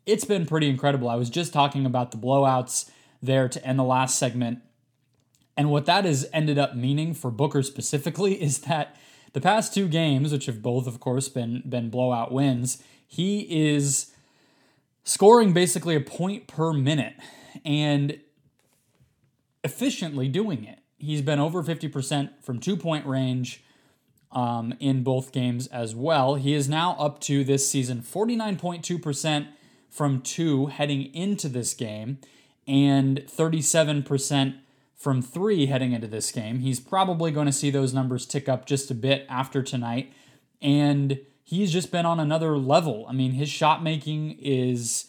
it's 0.07 0.25
been 0.25 0.47
pretty 0.47 0.69
incredible. 0.69 1.09
I 1.09 1.17
was 1.17 1.29
just 1.29 1.53
talking 1.53 1.85
about 1.85 2.13
the 2.13 2.17
blowouts 2.17 2.91
there 3.21 3.49
to 3.49 3.67
end 3.67 3.79
the 3.79 3.85
last 3.85 4.19
segment 4.19 4.61
and 5.57 5.71
what 5.71 5.87
that 5.87 6.05
has 6.05 6.29
ended 6.33 6.59
up 6.59 6.77
meaning 6.77 7.15
for 7.15 7.31
Booker 7.31 7.63
specifically 7.63 8.35
is 8.43 8.61
that 8.61 8.97
the 9.33 9.41
past 9.41 9.75
two 9.75 9.89
games, 9.89 10.33
which 10.33 10.47
have 10.47 10.63
both, 10.63 10.87
of 10.87 11.01
course, 11.01 11.29
been 11.29 11.63
been 11.67 11.91
blowout 11.91 12.33
wins, 12.33 12.83
he 13.07 13.41
is 13.75 14.13
scoring 15.05 15.53
basically 15.53 15.95
a 15.95 16.01
point 16.01 16.47
per 16.47 16.73
minute 16.73 17.15
and 17.65 18.21
efficiently 19.63 20.29
doing 20.29 20.65
it. 20.65 20.81
He's 20.99 21.23
been 21.23 21.39
over 21.39 21.63
50% 21.63 22.31
from 22.43 22.59
two 22.59 22.77
point 22.77 23.07
range 23.07 23.63
um, 24.33 24.75
in 24.81 25.03
both 25.03 25.33
games 25.33 25.67
as 25.69 25.95
well. 25.95 26.37
He 26.37 26.55
is 26.55 26.69
now 26.69 26.97
up 26.99 27.21
to 27.21 27.45
this 27.45 27.69
season 27.69 28.01
49.2% 28.01 29.49
from 29.97 30.21
two 30.21 30.67
heading 30.67 31.15
into 31.15 31.49
this 31.49 31.73
game 31.73 32.19
and 32.69 33.23
37% 33.27 34.59
from 34.95 35.23
three 35.23 35.67
heading 35.67 35.93
into 35.93 36.07
this 36.07 36.31
game. 36.31 36.59
He's 36.59 36.79
probably 36.79 37.31
going 37.31 37.47
to 37.47 37.53
see 37.53 37.71
those 37.71 37.95
numbers 37.95 38.27
tick 38.27 38.47
up 38.47 38.67
just 38.67 38.91
a 38.91 38.95
bit 38.95 39.25
after 39.31 39.63
tonight. 39.63 40.13
And 40.61 41.21
he's 41.43 41.73
just 41.73 41.91
been 41.91 42.05
on 42.05 42.21
another 42.21 42.59
level. 42.59 43.07
I 43.09 43.13
mean, 43.13 43.33
his 43.33 43.49
shot 43.49 43.83
making 43.83 44.33
is 44.39 45.07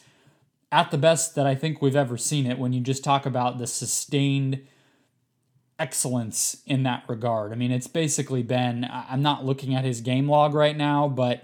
at 0.71 0.89
the 0.89 0.97
best 0.97 1.35
that 1.35 1.45
I 1.45 1.53
think 1.53 1.81
we've 1.81 1.95
ever 1.95 2.15
seen 2.15 2.45
it 2.45 2.57
when 2.57 2.71
you 2.71 2.79
just 2.79 3.03
talk 3.03 3.25
about 3.25 3.57
the 3.57 3.67
sustained 3.67 4.65
excellence 5.77 6.61
in 6.65 6.83
that 6.83 7.03
regard. 7.09 7.51
I 7.51 7.55
mean, 7.55 7.71
it's 7.71 7.87
basically 7.87 8.41
been, 8.41 8.87
I'm 8.89 9.21
not 9.21 9.43
looking 9.43 9.75
at 9.75 9.83
his 9.83 9.99
game 9.99 10.29
log 10.29 10.53
right 10.53 10.77
now, 10.77 11.09
but 11.09 11.43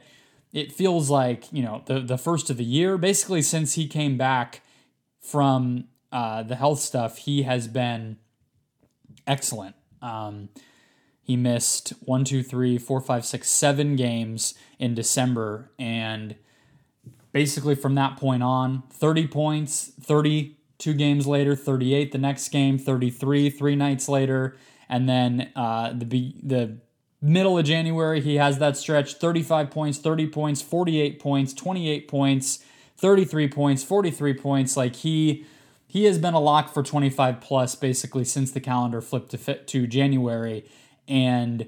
it 0.54 0.72
feels 0.72 1.10
like, 1.10 1.52
you 1.52 1.64
know, 1.64 1.82
the, 1.86 2.00
the 2.00 2.18
first 2.18 2.50
of 2.50 2.58
the 2.58 2.64
year, 2.64 2.98
basically 2.98 3.42
since 3.42 3.74
he 3.74 3.88
came 3.88 4.18
back 4.18 4.62
from 5.20 5.86
uh, 6.12 6.44
the 6.44 6.56
health 6.56 6.80
stuff, 6.80 7.18
he 7.18 7.42
has 7.44 7.68
been 7.68 8.18
excellent. 9.26 9.76
Um, 10.02 10.50
he 11.24 11.36
missed 11.36 11.90
one, 12.02 12.24
two, 12.24 12.44
three, 12.44 12.78
four, 12.78 13.02
five, 13.02 13.26
six, 13.26 13.50
seven 13.50 13.96
games 13.96 14.54
in 14.78 14.94
December. 14.94 15.72
And 15.80 16.36
basically 17.32 17.76
from 17.76 17.96
that 17.96 18.18
point 18.18 18.44
on, 18.44 18.84
30 18.92 19.28
points, 19.28 19.92
30 20.02 20.58
two 20.78 20.94
games 20.94 21.26
later, 21.26 21.56
38 21.56 22.12
the 22.12 22.18
next 22.18 22.50
game, 22.50 22.78
33 22.78 23.50
three 23.50 23.76
nights 23.76 24.10
later. 24.10 24.58
And 24.90 25.08
then 25.08 25.52
uh, 25.56 25.94
the, 25.96 26.36
the 26.44 26.78
middle 27.24 27.58
of 27.58 27.64
January, 27.64 28.20
he 28.20 28.36
has 28.36 28.60
that 28.60 28.76
stretch 28.76 29.16
35 29.16 29.72
points, 29.72 29.98
30 29.98 30.28
points, 30.28 30.62
48 30.62 31.20
points, 31.20 31.54
28 31.54 32.08
points, 32.08 32.60
33 32.98 33.48
points, 33.48 33.84
43 33.84 34.34
points. 34.34 34.78
Like 34.78 34.98
he 34.98 35.46
he 35.88 36.04
has 36.06 36.18
been 36.18 36.34
a 36.34 36.40
lock 36.40 36.74
for 36.74 36.84
25 36.84 37.40
plus 37.40 37.76
basically 37.76 38.26
since 38.26 38.52
the 38.52 38.60
calendar 38.60 39.00
flipped 39.00 39.32
to 39.32 39.38
fit 39.38 39.68
to 39.68 39.88
January. 39.88 40.66
And 41.08 41.68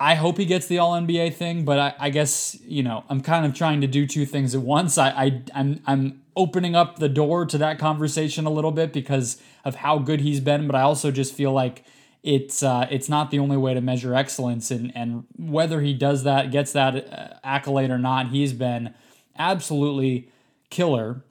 I 0.00 0.14
hope 0.14 0.38
he 0.38 0.46
gets 0.46 0.66
the 0.68 0.78
All 0.78 0.92
NBA 0.92 1.34
thing, 1.34 1.64
but 1.64 1.78
I, 1.78 1.94
I, 1.98 2.10
guess 2.10 2.56
you 2.62 2.82
know 2.82 3.04
I'm 3.10 3.20
kind 3.20 3.44
of 3.44 3.52
trying 3.52 3.80
to 3.82 3.86
do 3.86 4.06
two 4.06 4.24
things 4.24 4.54
at 4.54 4.62
once. 4.62 4.96
I, 4.96 5.08
I 5.10 5.42
I'm 5.54 5.82
I'm 5.86 6.22
opening 6.34 6.74
up 6.74 6.98
the 6.98 7.08
door 7.08 7.44
to 7.44 7.58
that 7.58 7.78
conversation 7.78 8.46
a 8.46 8.50
little 8.50 8.70
bit 8.70 8.92
because 8.92 9.42
of 9.64 9.74
how 9.76 9.98
good 9.98 10.20
he's 10.20 10.40
been, 10.40 10.66
but 10.66 10.76
I 10.76 10.82
also 10.82 11.10
just 11.10 11.34
feel 11.34 11.52
like 11.52 11.84
it's 12.22 12.62
uh, 12.62 12.86
it's 12.90 13.08
not 13.08 13.30
the 13.30 13.38
only 13.38 13.56
way 13.56 13.74
to 13.74 13.80
measure 13.80 14.14
excellence, 14.14 14.70
and 14.70 14.92
and 14.94 15.24
whether 15.36 15.80
he 15.80 15.94
does 15.94 16.24
that, 16.24 16.50
gets 16.50 16.72
that 16.72 17.12
uh, 17.12 17.34
accolade 17.44 17.90
or 17.90 17.98
not, 17.98 18.28
he's 18.28 18.52
been 18.52 18.94
absolutely 19.38 20.30
killer 20.70 21.22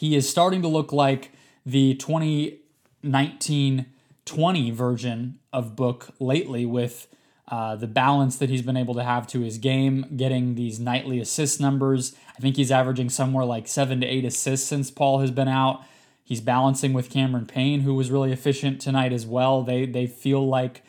he 0.00 0.16
is 0.16 0.26
starting 0.26 0.62
to 0.62 0.68
look 0.68 0.94
like 0.94 1.30
the 1.66 1.94
2019 1.96 3.84
20 4.24 4.70
version 4.70 5.38
of 5.52 5.76
Book 5.76 6.08
lately 6.18 6.64
with 6.64 7.06
uh, 7.48 7.76
the 7.76 7.86
balance 7.86 8.36
that 8.36 8.48
he's 8.48 8.62
been 8.62 8.78
able 8.78 8.94
to 8.94 9.04
have 9.04 9.26
to 9.26 9.40
his 9.40 9.58
game, 9.58 10.06
getting 10.16 10.54
these 10.54 10.80
nightly 10.80 11.20
assist 11.20 11.60
numbers. 11.60 12.14
I 12.34 12.40
think 12.40 12.56
he's 12.56 12.70
averaging 12.70 13.10
somewhere 13.10 13.44
like 13.44 13.68
seven 13.68 14.00
to 14.00 14.06
eight 14.06 14.24
assists 14.24 14.66
since 14.66 14.90
Paul 14.90 15.20
has 15.20 15.30
been 15.30 15.48
out. 15.48 15.82
He's 16.30 16.40
balancing 16.40 16.92
with 16.92 17.10
Cameron 17.10 17.46
Payne, 17.46 17.80
who 17.80 17.92
was 17.92 18.08
really 18.08 18.30
efficient 18.30 18.80
tonight 18.80 19.12
as 19.12 19.26
well. 19.26 19.64
They 19.64 19.84
they 19.84 20.06
feel 20.06 20.46
like 20.46 20.84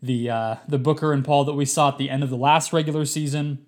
the 0.00 0.30
uh, 0.30 0.56
the 0.66 0.78
Booker 0.78 1.12
and 1.12 1.22
Paul 1.22 1.44
that 1.44 1.52
we 1.52 1.66
saw 1.66 1.90
at 1.90 1.98
the 1.98 2.08
end 2.08 2.22
of 2.22 2.30
the 2.30 2.36
last 2.38 2.72
regular 2.72 3.04
season, 3.04 3.66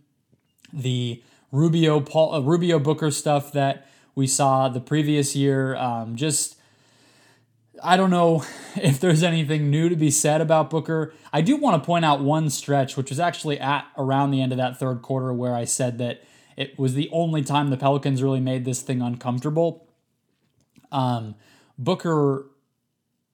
the 0.73 1.23
Rubio 1.53 2.01
Paul 2.01 2.33
uh, 2.33 2.41
Rubio 2.41 2.79
Booker 2.79 3.11
stuff 3.11 3.53
that 3.53 3.87
we 4.15 4.27
saw 4.27 4.71
the 4.71 4.81
previous 4.81 5.37
year. 5.37 5.77
Um, 5.77 6.17
just, 6.17 6.57
I 7.83 7.99
don't 7.99 8.09
know 8.09 8.43
if 8.77 8.99
there's 8.99 9.23
anything 9.23 9.69
new 9.69 9.91
to 9.91 9.97
be 9.97 10.11
said 10.11 10.41
about 10.41 10.71
Booker. 10.71 11.13
I 11.31 11.43
do 11.43 11.59
want 11.59 11.83
to 11.83 11.87
point 11.87 12.07
out 12.07 12.23
one 12.23 12.49
stretch, 12.49 12.97
which 12.97 13.11
was 13.11 13.21
actually 13.21 13.61
at 13.61 13.87
around 13.99 14.31
the 14.31 14.41
end 14.41 14.53
of 14.53 14.57
that 14.57 14.79
third 14.79 15.03
quarter, 15.03 15.35
where 15.35 15.55
I 15.55 15.67
said 15.67 15.99
that 15.99 16.25
it 16.57 16.79
was 16.79 16.95
the 16.95 17.11
only 17.13 17.43
time 17.43 17.69
the 17.69 17.77
Pelicans 17.77 18.23
really 18.23 18.41
made 18.41 18.65
this 18.65 18.81
thing 18.81 19.03
uncomfortable. 19.03 19.88
Um, 20.93 21.35
Booker 21.79 22.47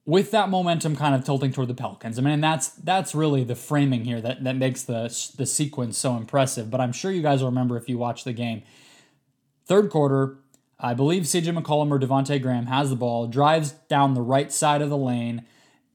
with 0.05 0.29
that 0.31 0.49
momentum 0.49 0.95
kind 0.95 1.15
of 1.15 1.23
tilting 1.23 1.51
toward 1.51 1.67
the 1.67 1.73
Pelicans. 1.73 2.19
I 2.19 2.21
mean, 2.21 2.39
that's 2.39 2.69
that's 2.69 3.15
really 3.15 3.43
the 3.43 3.55
framing 3.55 4.05
here 4.05 4.21
that, 4.21 4.43
that 4.43 4.55
makes 4.55 4.83
the 4.83 5.03
the 5.35 5.45
sequence 5.45 5.97
so 5.97 6.15
impressive. 6.15 6.69
But 6.69 6.79
I'm 6.79 6.91
sure 6.91 7.11
you 7.11 7.21
guys 7.21 7.41
will 7.41 7.49
remember 7.49 7.75
if 7.77 7.89
you 7.89 7.97
watch 7.97 8.23
the 8.23 8.33
game. 8.33 8.63
Third 9.65 9.89
quarter, 9.89 10.37
I 10.79 10.93
believe 10.93 11.23
CJ 11.23 11.57
McCollum 11.57 11.91
or 11.91 11.99
Devonte 11.99 12.39
Graham 12.39 12.67
has 12.67 12.91
the 12.91 12.95
ball, 12.95 13.25
drives 13.27 13.71
down 13.89 14.13
the 14.13 14.21
right 14.21 14.51
side 14.51 14.83
of 14.83 14.89
the 14.89 14.97
lane, 14.97 15.43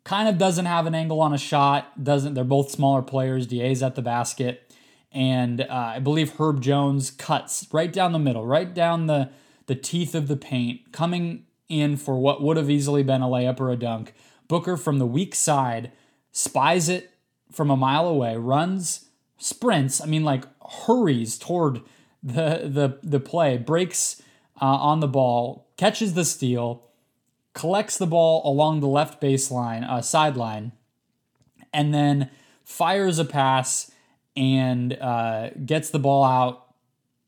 kind 0.02 0.28
of 0.28 0.38
doesn't 0.38 0.66
have 0.66 0.86
an 0.86 0.94
angle 0.94 1.20
on 1.20 1.32
a 1.32 1.38
shot. 1.38 2.02
Doesn't 2.02 2.34
they're 2.34 2.44
both 2.44 2.70
smaller 2.70 3.02
players. 3.02 3.46
Da's 3.46 3.80
at 3.80 3.94
the 3.94 4.02
basket, 4.02 4.74
and 5.12 5.60
uh, 5.60 5.92
I 5.94 5.98
believe 6.00 6.34
Herb 6.36 6.60
Jones 6.60 7.12
cuts 7.12 7.68
right 7.70 7.92
down 7.92 8.10
the 8.10 8.18
middle, 8.18 8.44
right 8.44 8.74
down 8.74 9.06
the 9.06 9.30
the 9.66 9.76
teeth 9.76 10.16
of 10.16 10.26
the 10.26 10.36
paint, 10.36 10.90
coming 10.90 11.44
in 11.70 11.96
for 11.96 12.18
what 12.18 12.42
would 12.42 12.58
have 12.58 12.68
easily 12.68 13.02
been 13.02 13.22
a 13.22 13.26
layup 13.26 13.60
or 13.60 13.70
a 13.70 13.76
dunk. 13.76 14.12
Booker 14.48 14.76
from 14.76 14.98
the 14.98 15.06
weak 15.06 15.34
side 15.34 15.92
spies 16.32 16.88
it 16.88 17.12
from 17.50 17.70
a 17.70 17.76
mile 17.76 18.06
away, 18.06 18.36
runs, 18.36 19.06
sprints. 19.38 20.00
I 20.00 20.06
mean, 20.06 20.24
like 20.24 20.44
hurries 20.86 21.38
toward 21.38 21.80
the 22.22 22.62
the 22.64 22.98
the 23.02 23.20
play, 23.20 23.56
breaks 23.56 24.20
uh, 24.60 24.66
on 24.66 25.00
the 25.00 25.08
ball, 25.08 25.68
catches 25.76 26.14
the 26.14 26.24
steal, 26.24 26.82
collects 27.54 27.96
the 27.96 28.06
ball 28.06 28.42
along 28.44 28.80
the 28.80 28.88
left 28.88 29.20
baseline, 29.20 29.88
uh, 29.88 30.02
sideline, 30.02 30.72
and 31.72 31.94
then 31.94 32.30
fires 32.62 33.18
a 33.18 33.24
pass 33.24 33.90
and 34.36 34.96
uh, 35.00 35.50
gets 35.64 35.90
the 35.90 35.98
ball 35.98 36.24
out, 36.24 36.74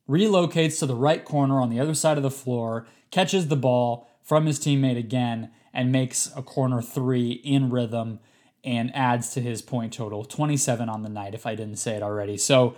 relocates 0.09 0.79
to 0.79 0.87
the 0.87 0.95
right 0.95 1.25
corner 1.25 1.61
on 1.61 1.71
the 1.71 1.81
other 1.81 1.95
side 1.95 2.17
of 2.17 2.23
the 2.23 2.31
floor, 2.31 2.87
catches 3.11 3.49
the 3.49 3.57
ball 3.57 4.09
from 4.33 4.47
his 4.47 4.59
teammate 4.59 4.97
again, 4.97 5.51
and 5.75 5.93
makes 5.93 6.33
a 6.35 6.41
corner 6.41 6.81
three 6.81 7.33
in 7.33 7.69
rhythm 7.69 8.19
and 8.65 8.91
adds 8.97 9.35
to 9.35 9.43
his 9.43 9.61
point 9.61 9.93
total 9.93 10.25
27 10.25 10.89
on 10.89 11.03
the 11.03 11.11
night, 11.11 11.35
if 11.35 11.45
I 11.45 11.55
didn't 11.55 11.77
say 11.77 11.97
it 11.97 12.03
already. 12.03 12.39
So 12.39 12.75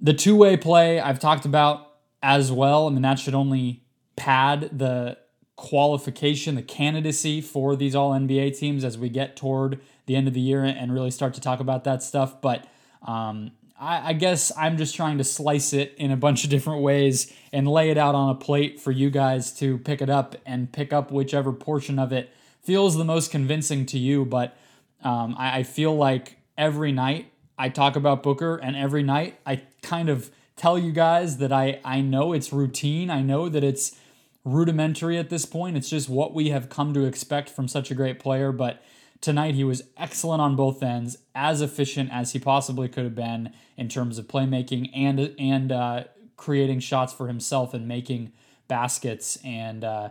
the 0.00 0.12
two 0.12 0.34
way 0.34 0.56
play 0.56 0.98
I've 0.98 1.20
talked 1.20 1.44
about 1.44 1.92
as 2.24 2.50
well. 2.50 2.88
I 2.88 2.90
mean, 2.90 3.02
that 3.02 3.20
should 3.20 3.34
only 3.36 3.84
pad 4.16 4.76
the 4.76 5.16
qualification, 5.54 6.56
the 6.56 6.62
candidacy 6.62 7.40
for 7.40 7.76
these 7.76 7.94
all 7.94 8.10
NBA 8.10 8.58
teams 8.58 8.82
as 8.82 8.98
we 8.98 9.08
get 9.08 9.36
toward 9.36 9.80
the 10.06 10.16
end 10.16 10.26
of 10.26 10.34
the 10.34 10.40
year 10.40 10.64
and 10.64 10.92
really 10.92 11.12
start 11.12 11.34
to 11.34 11.40
talk 11.40 11.60
about 11.60 11.84
that 11.84 12.02
stuff. 12.02 12.40
But 12.40 12.66
um, 13.06 13.52
I, 13.78 14.10
I 14.10 14.12
guess 14.12 14.52
I'm 14.56 14.76
just 14.76 14.94
trying 14.94 15.18
to 15.18 15.24
slice 15.24 15.72
it 15.72 15.94
in 15.98 16.10
a 16.10 16.16
bunch 16.16 16.44
of 16.44 16.50
different 16.50 16.82
ways 16.82 17.32
and 17.52 17.68
lay 17.68 17.90
it 17.90 17.98
out 17.98 18.14
on 18.14 18.30
a 18.30 18.34
plate 18.34 18.80
for 18.80 18.90
you 18.90 19.10
guys 19.10 19.52
to 19.58 19.78
pick 19.78 20.00
it 20.00 20.10
up 20.10 20.36
and 20.46 20.72
pick 20.72 20.92
up 20.92 21.10
whichever 21.10 21.52
portion 21.52 21.98
of 21.98 22.12
it 22.12 22.32
feels 22.62 22.96
the 22.96 23.04
most 23.04 23.30
convincing 23.30 23.86
to 23.86 23.98
you. 23.98 24.24
But 24.24 24.56
um, 25.02 25.34
I, 25.38 25.58
I 25.58 25.62
feel 25.62 25.96
like 25.96 26.38
every 26.56 26.92
night 26.92 27.30
I 27.58 27.68
talk 27.68 27.96
about 27.96 28.22
Booker, 28.22 28.56
and 28.56 28.76
every 28.76 29.02
night 29.02 29.38
I 29.46 29.62
kind 29.82 30.08
of 30.08 30.30
tell 30.56 30.78
you 30.78 30.92
guys 30.92 31.38
that 31.38 31.52
I, 31.52 31.80
I 31.84 32.00
know 32.00 32.32
it's 32.32 32.52
routine. 32.52 33.10
I 33.10 33.22
know 33.22 33.48
that 33.48 33.64
it's 33.64 33.96
rudimentary 34.44 35.18
at 35.18 35.30
this 35.30 35.46
point. 35.46 35.76
It's 35.76 35.88
just 35.88 36.08
what 36.08 36.34
we 36.34 36.50
have 36.50 36.68
come 36.68 36.92
to 36.94 37.04
expect 37.04 37.48
from 37.48 37.68
such 37.68 37.90
a 37.90 37.94
great 37.94 38.18
player. 38.18 38.52
But 38.52 38.82
tonight 39.20 39.54
he 39.54 39.64
was 39.64 39.82
excellent 39.96 40.40
on 40.40 40.56
both 40.56 40.82
ends, 40.82 41.16
as 41.34 41.60
efficient 41.60 42.10
as 42.12 42.32
he 42.32 42.38
possibly 42.38 42.88
could 42.88 43.04
have 43.04 43.14
been 43.14 43.52
in 43.76 43.88
terms 43.88 44.18
of 44.18 44.26
playmaking 44.26 44.90
and 44.94 45.34
and 45.38 45.72
uh, 45.72 46.04
creating 46.36 46.80
shots 46.80 47.12
for 47.12 47.28
himself 47.28 47.74
and 47.74 47.88
making 47.88 48.32
baskets. 48.68 49.38
And 49.44 49.84
uh, 49.84 50.10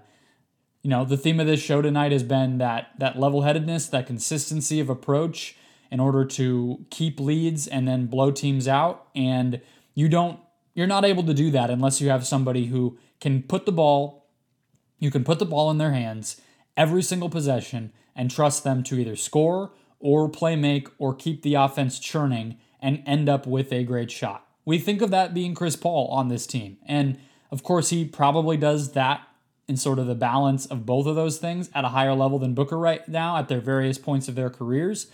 you 0.82 0.90
know, 0.90 1.06
the 1.06 1.18
theme 1.18 1.40
of 1.40 1.48
this 1.48 1.62
show 1.62 1.82
tonight 1.82 2.12
has 2.12 2.24
been 2.24 2.58
that 2.60 2.92
that 3.00 3.20
level 3.20 3.42
headedness, 3.42 3.88
that 3.88 4.08
consistency 4.08 4.80
of 4.80 4.90
approach 4.90 5.58
in 5.92 6.00
order 6.00 6.26
to 6.26 6.86
keep 6.90 7.20
leads 7.20 7.68
and 7.68 7.88
then 7.88 8.08
blow 8.08 8.32
teams 8.32 8.68
out. 8.68 9.08
And 9.16 9.62
you 9.94 10.10
don't 10.10 10.40
you're 10.76 10.86
not 10.86 11.06
able 11.06 11.24
to 11.24 11.34
do 11.34 11.50
that 11.52 11.70
unless 11.72 12.02
you 12.02 12.10
have 12.10 12.28
somebody 12.28 12.68
who 12.68 12.98
can 13.20 13.42
put 13.42 13.66
the 13.66 13.72
ball 13.72 14.28
you 15.00 15.10
can 15.10 15.24
put 15.24 15.40
the 15.40 15.46
ball 15.46 15.72
in 15.72 15.78
their 15.78 15.94
hands 15.94 16.42
every 16.78 17.02
single 17.02 17.30
possession 17.30 17.92
and 18.16 18.32
trust 18.32 18.64
them 18.64 18.84
to 18.84 18.98
either 18.98 19.16
score 19.16 19.72
or 20.00 20.30
play 20.30 20.56
make 20.56 20.88
or 20.98 21.14
keep 21.14 21.42
the 21.42 21.56
offense 21.56 22.00
churning 22.00 22.58
and 22.80 23.04
end 23.06 23.28
up 23.28 23.48
with 23.48 23.72
a 23.74 23.84
great 23.84 24.12
shot. 24.12 24.48
We 24.66 24.80
think 24.80 25.02
of 25.02 25.12
that 25.12 25.34
being 25.34 25.56
Chris 25.56 25.76
Paul 25.76 26.08
on 26.08 26.28
this 26.28 26.48
team. 26.48 26.78
And 26.86 27.20
of 27.52 27.64
course, 27.64 27.90
he 27.90 28.06
probably 28.06 28.58
does 28.58 28.94
that 28.94 29.22
in 29.68 29.78
sort 29.78 30.00
of 30.00 30.08
the 30.08 30.16
balance 30.16 30.66
of 30.66 30.86
both 30.86 31.08
of 31.08 31.16
those 31.16 31.38
things 31.38 31.70
at 31.74 31.86
a 31.86 31.90
higher 31.90 32.14
level 32.14 32.40
than 32.40 32.54
Booker 32.54 32.78
right 32.78 33.08
now 33.08 33.38
at 33.38 33.48
their 33.48 33.62
various 33.62 33.98
points 33.98 34.28
of 34.28 34.36
their 34.36 34.50
careers. 34.50 35.08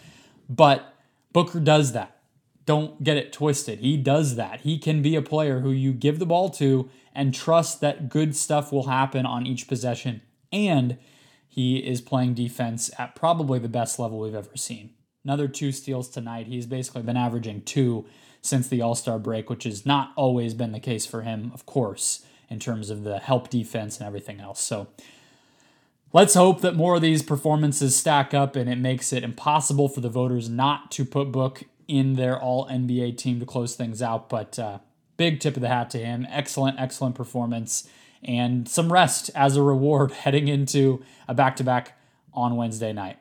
But 0.49 0.93
Booker 1.31 1.59
does 1.59 1.93
that. 1.93 2.17
Don't 2.65 3.03
get 3.03 3.17
it 3.17 3.33
twisted. 3.33 3.79
He 3.79 3.97
does 3.97 4.35
that. 4.35 4.61
He 4.61 4.77
can 4.77 5.01
be 5.01 5.15
a 5.15 5.21
player 5.21 5.61
who 5.61 5.71
you 5.71 5.93
give 5.93 6.19
the 6.19 6.25
ball 6.25 6.49
to 6.51 6.89
and 7.13 7.33
trust 7.33 7.81
that 7.81 8.09
good 8.09 8.35
stuff 8.35 8.71
will 8.71 8.87
happen 8.87 9.25
on 9.25 9.45
each 9.45 9.67
possession. 9.67 10.21
And 10.51 10.97
he 11.53 11.79
is 11.79 11.99
playing 11.99 12.33
defense 12.33 12.89
at 12.97 13.13
probably 13.13 13.59
the 13.59 13.67
best 13.67 13.99
level 13.99 14.19
we've 14.19 14.33
ever 14.33 14.55
seen. 14.55 14.91
Another 15.25 15.49
two 15.49 15.73
steals 15.73 16.07
tonight. 16.07 16.47
He's 16.47 16.65
basically 16.65 17.01
been 17.01 17.17
averaging 17.17 17.63
two 17.63 18.05
since 18.41 18.69
the 18.69 18.81
All 18.81 18.95
Star 18.95 19.19
break, 19.19 19.49
which 19.49 19.65
has 19.65 19.85
not 19.85 20.13
always 20.15 20.53
been 20.53 20.71
the 20.71 20.79
case 20.79 21.05
for 21.05 21.23
him, 21.23 21.51
of 21.53 21.65
course, 21.65 22.25
in 22.49 22.59
terms 22.59 22.89
of 22.89 23.03
the 23.03 23.19
help 23.19 23.49
defense 23.49 23.99
and 23.99 24.07
everything 24.07 24.39
else. 24.39 24.61
So 24.61 24.87
let's 26.13 26.35
hope 26.35 26.61
that 26.61 26.73
more 26.73 26.95
of 26.95 27.01
these 27.01 27.21
performances 27.21 27.97
stack 27.97 28.33
up 28.33 28.55
and 28.55 28.69
it 28.69 28.77
makes 28.77 29.11
it 29.11 29.21
impossible 29.21 29.89
for 29.89 29.99
the 29.99 30.07
voters 30.07 30.47
not 30.47 30.89
to 30.91 31.03
put 31.03 31.33
Book 31.33 31.65
in 31.89 32.13
their 32.13 32.39
All 32.39 32.65
NBA 32.67 33.17
team 33.17 33.41
to 33.41 33.45
close 33.45 33.75
things 33.75 34.01
out. 34.01 34.29
But 34.29 34.57
uh, 34.57 34.79
big 35.17 35.41
tip 35.41 35.57
of 35.57 35.61
the 35.61 35.67
hat 35.67 35.89
to 35.89 35.97
him. 35.97 36.25
Excellent, 36.29 36.79
excellent 36.79 37.15
performance 37.15 37.89
and 38.23 38.67
some 38.67 38.91
rest 38.91 39.29
as 39.35 39.55
a 39.55 39.61
reward 39.61 40.11
heading 40.23 40.47
into 40.47 41.03
a 41.27 41.33
back 41.33 41.55
to 41.57 41.63
back 41.63 41.97
on 42.33 42.55
Wednesday 42.55 42.93
night. 42.93 43.17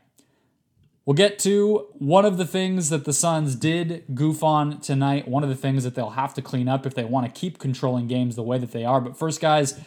We'll 1.06 1.14
get 1.14 1.38
to 1.40 1.88
one 1.94 2.24
of 2.24 2.36
the 2.36 2.46
things 2.46 2.90
that 2.90 3.04
the 3.04 3.12
Suns 3.12 3.56
did 3.56 4.04
goof 4.14 4.44
on 4.44 4.80
tonight, 4.80 5.26
one 5.26 5.42
of 5.42 5.48
the 5.48 5.56
things 5.56 5.82
that 5.82 5.94
they'll 5.94 6.10
have 6.10 6.34
to 6.34 6.42
clean 6.42 6.68
up 6.68 6.86
if 6.86 6.94
they 6.94 7.04
want 7.04 7.26
to 7.26 7.40
keep 7.40 7.58
controlling 7.58 8.06
games 8.06 8.36
the 8.36 8.42
way 8.42 8.58
that 8.58 8.72
they 8.72 8.84
are. 8.84 9.00
But 9.00 9.18
first, 9.18 9.40
guys, 9.40 9.80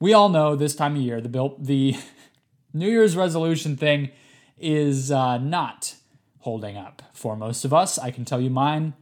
we 0.00 0.12
all 0.12 0.28
know 0.28 0.56
this 0.56 0.74
time 0.74 0.96
of 0.96 1.02
year 1.02 1.20
the 1.20 1.28
built 1.28 1.62
the 1.62 1.96
New 2.72 2.88
Year's 2.88 3.16
resolution 3.16 3.76
thing 3.76 4.10
is 4.58 5.12
uh, 5.12 5.38
not 5.38 5.94
holding 6.40 6.76
up 6.76 7.02
for 7.12 7.36
most 7.36 7.64
of 7.64 7.72
us. 7.72 7.98
I 7.98 8.10
can 8.10 8.24
tell 8.24 8.40
you 8.40 8.50
mine 8.50 8.94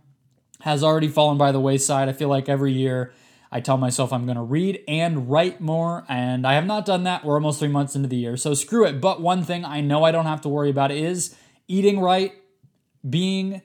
has 0.61 0.85
already 0.85 1.09
fallen 1.09 1.39
by 1.39 1.51
the 1.51 1.61
wayside. 1.61 2.09
I 2.09 2.13
feel 2.13 2.29
like 2.29 2.49
every 2.49 2.73
year 2.73 3.13
I 3.53 3.61
tell 3.61 3.77
myself 3.77 4.12
I'm 4.12 4.25
going 4.25 4.37
to 4.37 4.43
read 4.43 4.83
and 4.88 5.31
write 5.31 5.61
more, 5.61 6.05
and 6.09 6.47
I 6.47 6.55
have 6.55 6.67
not 6.67 6.87
done 6.87 7.05
that. 7.05 7.25
We're 7.25 7.35
almost 7.35 7.59
three 7.59 7.69
months 7.69 7.95
into 7.95 8.09
the 8.09 8.17
year, 8.17 8.37
so 8.37 8.55
screw 8.55 8.87
it. 8.87 9.01
But 9.01 9.21
one 9.21 9.45
thing 9.45 9.65
I 9.65 9.81
know 9.81 10.03
I 10.05 10.11
don't 10.11 10.27
have 10.27 10.41
to 10.43 10.49
worry 10.49 10.71
about 10.71 10.91
is 10.91 11.37
eating 11.69 12.01
right, 12.01 12.33
being 13.09 13.62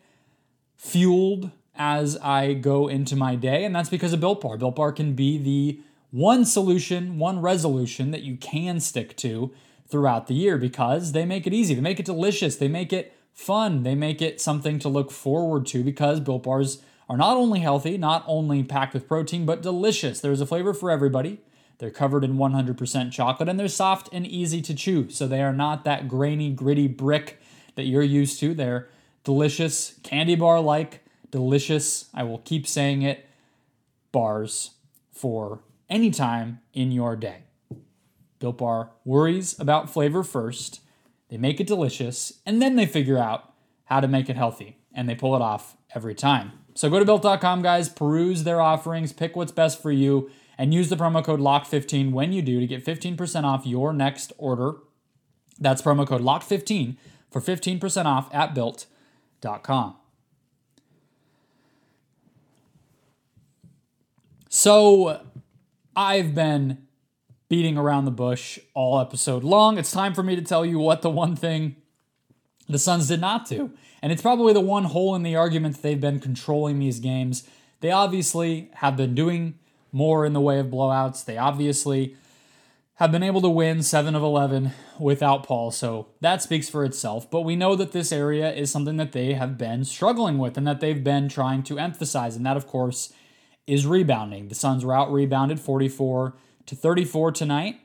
fueled 0.76 1.52
as 1.76 2.18
I 2.18 2.54
go 2.54 2.88
into 2.88 3.16
my 3.16 3.36
day, 3.36 3.64
and 3.64 3.76
that's 3.76 3.90
because 3.90 4.14
of 4.14 4.20
Built 4.20 4.42
Bar. 4.42 4.58
Built 4.58 4.76
Bar 4.76 4.92
can 4.92 5.14
be 5.14 5.38
the 5.38 5.80
one 6.12 6.44
solution, 6.44 7.18
one 7.18 7.42
resolution 7.42 8.12
that 8.12 8.24
you 8.24 8.36
can 8.36 8.80
stick 8.80 9.16
to 9.18 9.54
throughout 9.88 10.28
the 10.28 10.34
year 10.34 10.58
because 10.58 11.14
they 11.14 11.26
make 11.26 11.48
it 11.48 11.54
easy, 11.54 11.74
they 11.74 11.82
make 11.82 12.00
it 12.00 12.06
delicious, 12.06 12.58
they 12.58 12.68
make 12.68 12.92
it 12.92 13.18
fun. 13.38 13.84
They 13.84 13.94
make 13.94 14.20
it 14.20 14.42
something 14.42 14.80
to 14.80 14.90
look 14.90 15.12
forward 15.12 15.68
to 15.68 15.84
because 15.84 16.20
Built 16.20 16.44
Bars 16.44 16.82
are 17.10 17.18
not 17.18 17.38
only 17.38 17.60
healthy, 17.60 17.98
not 17.98 18.24
only 18.28 18.64
packed 18.64 18.94
with 18.94 19.08
protein, 19.08 19.46
but 19.46 19.62
delicious. 19.62 20.20
There's 20.20 20.42
a 20.42 20.46
flavor 20.46 20.74
for 20.74 20.92
everybody. 20.92 21.40
They're 21.78 21.92
covered 21.92 22.24
in 22.24 22.38
100% 22.38 23.12
chocolate 23.12 23.48
and 23.48 23.60
they're 23.60 23.68
soft 23.68 24.10
and 24.12 24.26
easy 24.26 24.62
to 24.64 24.74
chew. 24.74 25.10
So 25.10 25.28
they 25.28 25.42
are 25.42 25.54
not 25.54 25.84
that 25.84 26.08
grainy, 26.08 26.52
gritty 26.52 26.88
brick 26.88 27.40
that 27.76 27.86
you're 27.86 28.02
used 28.02 28.40
to. 28.40 28.54
They're 28.54 28.90
delicious, 29.24 29.96
candy 30.04 30.36
bar 30.36 30.60
like, 30.60 31.06
delicious. 31.32 32.10
I 32.14 32.24
will 32.24 32.40
keep 32.40 32.68
saying 32.68 33.04
it 33.04 33.26
bars 34.12 34.72
for 35.12 35.62
any 35.90 36.10
time 36.10 36.62
in 36.74 36.92
your 36.92 37.16
day. 37.16 37.44
Built 38.40 38.58
Bar 38.58 38.92
worries 39.04 39.60
about 39.60 39.90
flavor 39.90 40.24
first 40.24 40.82
they 41.30 41.38
make 41.38 41.60
it 41.60 41.68
delicious, 41.68 42.40
and 42.46 42.62
then 42.62 42.76
they 42.76 42.86
figure 42.86 43.18
out 43.18 43.54
how 43.86 44.00
to 44.00 44.08
make 44.08 44.30
it 44.30 44.38
healthy, 44.38 44.78
and 44.94 45.10
they 45.10 45.16
pull 45.16 45.36
it 45.36 45.42
off 45.42 45.76
every 45.94 46.16
time. 46.16 46.54
So 46.78 46.92
go 46.92 47.00
to 47.00 47.06
built.com, 47.06 47.64
guys, 47.64 47.90
peruse 47.90 48.44
their 48.44 48.62
offerings, 48.62 49.12
pick 49.12 49.36
what's 49.36 49.52
best 49.52 49.82
for 49.82 49.92
you, 49.92 50.30
and 50.60 50.76
use 50.76 50.90
the 50.90 50.96
promo 50.96 51.26
code 51.26 51.40
LOCK15 51.40 52.12
when 52.12 52.32
you 52.32 52.44
do 52.44 52.60
to 52.60 52.68
get 52.68 52.86
15% 52.86 53.46
off 53.46 53.66
your 53.66 53.92
next 53.94 54.32
order. 54.38 54.76
That's 55.60 55.82
promo 55.82 56.06
code 56.06 56.22
LOCK15 56.22 56.98
for 57.32 57.42
15% 57.42 58.06
off 58.06 58.32
at 58.32 58.54
built.com. 58.54 59.96
So 64.48 65.26
I've 65.96 66.36
been 66.36 66.86
beating 67.50 67.76
around 67.76 68.06
the 68.06 68.12
bush 68.12 68.60
all 68.76 69.00
episode 69.00 69.44
long. 69.44 69.80
It's 69.80 69.92
time 69.92 70.14
for 70.14 70.22
me 70.22 70.36
to 70.36 70.44
tell 70.44 70.64
you 70.64 70.78
what 70.78 71.02
the 71.02 71.10
one 71.10 71.36
thing 71.36 71.78
the 72.68 72.80
Suns 72.80 73.08
did 73.08 73.22
not 73.22 73.48
do. 73.48 73.72
And 74.02 74.12
it's 74.12 74.22
probably 74.22 74.54
the 74.54 74.60
one 74.62 74.86
hole 74.86 75.16
in 75.16 75.24
the 75.24 75.36
argument 75.36 75.76
that 75.76 75.82
they've 75.82 76.00
been 76.00 76.20
controlling 76.20 76.80
these 76.80 77.00
games. 77.00 77.48
They 77.80 77.92
obviously 77.92 78.70
have 78.76 78.98
been 78.98 79.16
doing 79.16 79.58
more 79.92 80.26
in 80.26 80.34
the 80.34 80.42
way 80.42 80.60
of 80.60 80.68
blowouts. 80.68 81.26
They 81.26 81.38
obviously 81.38 82.16
have 82.96 83.12
been 83.12 83.24
able 83.24 83.42
to 83.42 83.50
win 83.50 83.84
7 83.84 84.16
of 84.16 84.24
11 84.24 84.72
without 85.00 85.44
Paul. 85.44 85.70
So 85.72 86.08
that 86.22 86.42
speaks 86.42 86.68
for 86.68 86.84
itself. 86.84 87.30
But 87.30 87.42
we 87.42 87.56
know 87.56 87.76
that 87.76 87.92
this 87.92 88.12
area 88.12 88.52
is 88.52 88.72
something 88.72 88.98
that 88.98 89.12
they 89.12 89.34
have 89.34 89.58
been 89.58 89.86
struggling 89.86 90.40
with 90.40 90.58
and 90.58 90.68
that 90.68 90.80
they've 90.80 91.04
been 91.04 91.30
trying 91.30 91.64
to 91.64 91.78
emphasize. 91.78 92.36
And 92.36 92.46
that, 92.46 92.58
of 92.58 92.66
course, 92.66 93.14
is 93.68 93.86
rebounding. 93.86 94.48
The 94.48 94.56
Suns 94.56 94.84
were 94.84 94.96
out 94.96 95.12
rebounded 95.12 95.60
44 95.60 96.36
to 96.66 96.76
34 96.76 97.32
tonight. 97.34 97.80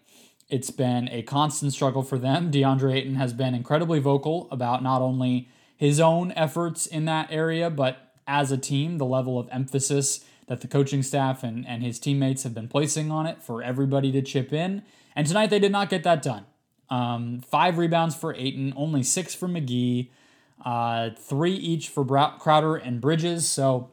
It's 0.53 0.71
been 0.71 1.09
a 1.09 1.23
constant 1.23 1.73
struggle 1.73 2.03
for 2.03 2.19
them. 2.19 2.51
DeAndre 2.51 2.95
Ayton 2.95 3.15
has 3.15 3.33
been 3.33 3.55
incredibly 3.55 4.01
vocal 4.01 4.49
about 4.51 4.83
not 4.83 5.01
only 5.01 5.49
his 5.79 5.99
own 5.99 6.31
efforts 6.33 6.85
in 6.85 7.07
that 7.07 7.29
area, 7.31 7.71
but 7.71 8.12
as 8.27 8.53
a 8.53 8.59
team, 8.59 8.99
the 8.99 9.07
level 9.07 9.38
of 9.38 9.49
emphasis 9.51 10.27
that 10.49 10.61
the 10.61 10.69
coaching 10.69 11.03
staff 11.03 11.43
and, 11.43 11.67
and 11.67 11.83
his 11.83 11.99
teammates 11.99 12.43
have 12.43 12.53
been 12.53 12.69
placing 12.69 13.11
on 13.11 13.25
it 13.25 13.43
for 13.43 13.62
everybody 13.62 14.12
to 14.12 14.21
chip 14.21 14.53
in. 14.53 14.83
And 15.17 15.27
tonight 15.27 15.49
they 15.49 15.59
did 15.59 15.73
not 15.73 15.88
get 15.88 16.03
that 16.03 16.21
done. 16.21 16.45
Um, 16.91 17.41
five 17.41 17.79
rebounds 17.79 18.15
for 18.15 18.35
Ayton, 18.35 18.75
only 18.77 19.03
six 19.03 19.35
for 19.35 19.49
McGee, 19.49 20.11
uh, 20.67 21.11
three 21.17 21.55
each 21.55 21.88
for 21.88 22.05
Crowder 22.05 22.77
and 22.77 23.01
Bridges. 23.01 23.49
So 23.49 23.88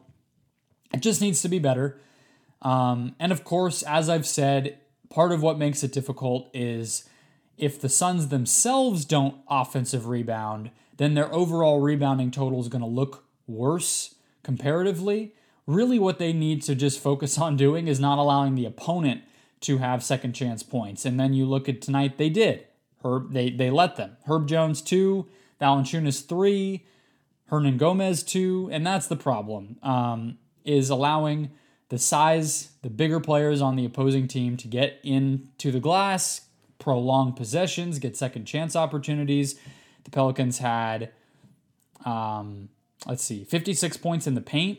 it 0.92 1.00
just 1.00 1.22
needs 1.22 1.40
to 1.40 1.48
be 1.48 1.58
better. 1.58 1.98
Um, 2.60 3.16
and 3.18 3.32
of 3.32 3.44
course, 3.44 3.82
as 3.82 4.10
I've 4.10 4.26
said, 4.26 4.76
part 5.10 5.32
of 5.32 5.42
what 5.42 5.58
makes 5.58 5.82
it 5.82 5.92
difficult 5.92 6.48
is 6.54 7.04
if 7.58 7.80
the 7.80 7.88
Suns 7.88 8.28
themselves 8.28 9.04
don't 9.04 9.36
offensive 9.48 10.06
rebound, 10.06 10.70
then 10.96 11.14
their 11.14 11.32
overall 11.32 11.80
rebounding 11.80 12.30
total 12.30 12.60
is 12.60 12.68
going 12.68 12.80
to 12.80 12.88
look 12.88 13.24
worse 13.46 14.14
comparatively. 14.42 15.34
Really, 15.66 15.98
what 15.98 16.18
they 16.18 16.32
need 16.32 16.62
to 16.62 16.74
just 16.74 17.00
focus 17.00 17.38
on 17.38 17.56
doing 17.56 17.86
is 17.86 18.00
not 18.00 18.18
allowing 18.18 18.54
the 18.54 18.64
opponent 18.64 19.22
to 19.60 19.78
have 19.78 20.02
second 20.02 20.32
chance 20.32 20.62
points. 20.62 21.04
And 21.04 21.20
then 21.20 21.34
you 21.34 21.44
look 21.44 21.68
at 21.68 21.82
tonight, 21.82 22.16
they 22.16 22.30
did. 22.30 22.66
Herb, 23.04 23.32
they, 23.32 23.50
they 23.50 23.70
let 23.70 23.96
them. 23.96 24.16
Herb 24.26 24.48
Jones, 24.48 24.80
two, 24.80 25.26
Valanciunas, 25.60 26.26
three. 26.26 26.86
Hernangomez, 27.50 28.24
two. 28.24 28.68
and 28.72 28.86
that's 28.86 29.08
the 29.08 29.16
problem. 29.16 29.76
Um, 29.82 30.38
is 30.64 30.88
allowing 30.88 31.50
the 31.90 31.98
size, 31.98 32.70
the 32.82 32.88
bigger 32.88 33.20
players 33.20 33.60
on 33.60 33.76
the 33.76 33.84
opposing 33.84 34.26
team 34.26 34.56
to 34.56 34.68
get 34.68 34.98
into 35.02 35.70
the 35.70 35.80
glass, 35.80 36.42
prolong 36.78 37.32
possessions, 37.32 37.98
get 37.98 38.16
second 38.16 38.46
chance 38.46 38.74
opportunities. 38.74 39.58
The 40.04 40.10
Pelicans 40.10 40.58
had, 40.58 41.10
um, 42.04 42.70
let's 43.06 43.24
see, 43.24 43.44
56 43.44 43.96
points 43.98 44.26
in 44.28 44.34
the 44.34 44.40
paint 44.40 44.78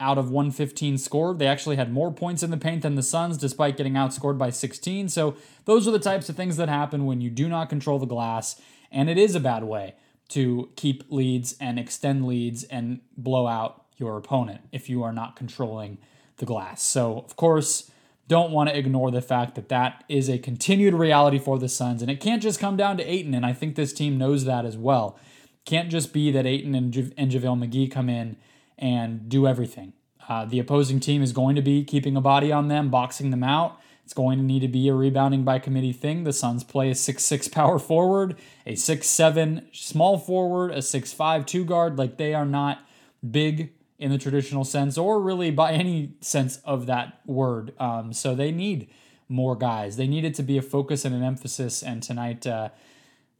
out 0.00 0.16
of 0.16 0.30
115 0.30 0.96
scored. 0.96 1.38
They 1.38 1.46
actually 1.46 1.76
had 1.76 1.92
more 1.92 2.10
points 2.10 2.42
in 2.42 2.50
the 2.50 2.56
paint 2.56 2.82
than 2.82 2.94
the 2.94 3.02
Suns, 3.02 3.36
despite 3.36 3.76
getting 3.76 3.92
outscored 3.92 4.38
by 4.38 4.48
16. 4.48 5.10
So 5.10 5.36
those 5.66 5.86
are 5.86 5.90
the 5.90 5.98
types 5.98 6.30
of 6.30 6.36
things 6.36 6.56
that 6.56 6.70
happen 6.70 7.04
when 7.04 7.20
you 7.20 7.28
do 7.28 7.48
not 7.48 7.68
control 7.68 7.98
the 7.98 8.06
glass, 8.06 8.58
and 8.90 9.10
it 9.10 9.18
is 9.18 9.34
a 9.34 9.40
bad 9.40 9.64
way 9.64 9.96
to 10.28 10.70
keep 10.76 11.04
leads 11.10 11.56
and 11.60 11.78
extend 11.78 12.26
leads 12.26 12.64
and 12.64 13.00
blow 13.18 13.46
out 13.46 13.84
your 13.98 14.16
opponent 14.16 14.62
if 14.72 14.88
you 14.88 15.02
are 15.02 15.12
not 15.12 15.36
controlling 15.36 15.98
the 16.38 16.46
glass. 16.46 16.82
So, 16.82 17.18
of 17.18 17.36
course, 17.36 17.90
don't 18.26 18.52
want 18.52 18.68
to 18.68 18.76
ignore 18.76 19.10
the 19.10 19.22
fact 19.22 19.54
that 19.54 19.68
that 19.70 20.04
is 20.08 20.28
a 20.28 20.38
continued 20.38 20.94
reality 20.94 21.38
for 21.38 21.58
the 21.58 21.68
Suns, 21.68 22.02
and 22.02 22.10
it 22.10 22.20
can't 22.20 22.42
just 22.42 22.60
come 22.60 22.76
down 22.76 22.96
to 22.98 23.04
Ayton, 23.04 23.34
and 23.34 23.44
I 23.44 23.52
think 23.52 23.74
this 23.74 23.92
team 23.92 24.18
knows 24.18 24.44
that 24.44 24.64
as 24.64 24.76
well. 24.76 25.18
Can't 25.64 25.90
just 25.90 26.12
be 26.12 26.30
that 26.32 26.46
Ayton 26.46 26.74
and, 26.74 26.92
J- 26.92 27.12
and 27.16 27.30
JaVale 27.30 27.68
McGee 27.68 27.90
come 27.90 28.08
in 28.08 28.36
and 28.78 29.28
do 29.28 29.46
everything. 29.46 29.92
Uh, 30.28 30.44
the 30.44 30.58
opposing 30.58 31.00
team 31.00 31.22
is 31.22 31.32
going 31.32 31.56
to 31.56 31.62
be 31.62 31.84
keeping 31.84 32.16
a 32.16 32.20
body 32.20 32.52
on 32.52 32.68
them, 32.68 32.90
boxing 32.90 33.30
them 33.30 33.42
out. 33.42 33.80
It's 34.04 34.14
going 34.14 34.38
to 34.38 34.44
need 34.44 34.60
to 34.60 34.68
be 34.68 34.88
a 34.88 34.94
rebounding 34.94 35.44
by 35.44 35.58
committee 35.58 35.92
thing. 35.92 36.24
The 36.24 36.32
Suns 36.32 36.64
play 36.64 36.90
a 36.90 36.94
six-six 36.94 37.48
power 37.48 37.78
forward, 37.78 38.36
a 38.66 38.74
six-seven 38.74 39.68
small 39.72 40.18
forward, 40.18 40.70
a 40.70 40.78
6'5 40.78 41.46
two 41.46 41.64
guard. 41.64 41.98
Like 41.98 42.18
they 42.18 42.34
are 42.34 42.46
not 42.46 42.80
big 43.28 43.72
in 43.98 44.10
the 44.10 44.18
traditional 44.18 44.64
sense 44.64 44.96
or 44.96 45.20
really 45.20 45.50
by 45.50 45.72
any 45.72 46.14
sense 46.20 46.58
of 46.64 46.86
that 46.86 47.20
word. 47.26 47.72
Um, 47.78 48.12
so 48.12 48.34
they 48.34 48.52
need 48.52 48.88
more 49.28 49.56
guys. 49.56 49.96
They 49.96 50.06
need 50.06 50.24
it 50.24 50.34
to 50.34 50.42
be 50.42 50.56
a 50.56 50.62
focus 50.62 51.04
and 51.04 51.14
an 51.14 51.22
emphasis, 51.22 51.82
and 51.82 52.02
tonight 52.02 52.46
uh, 52.46 52.70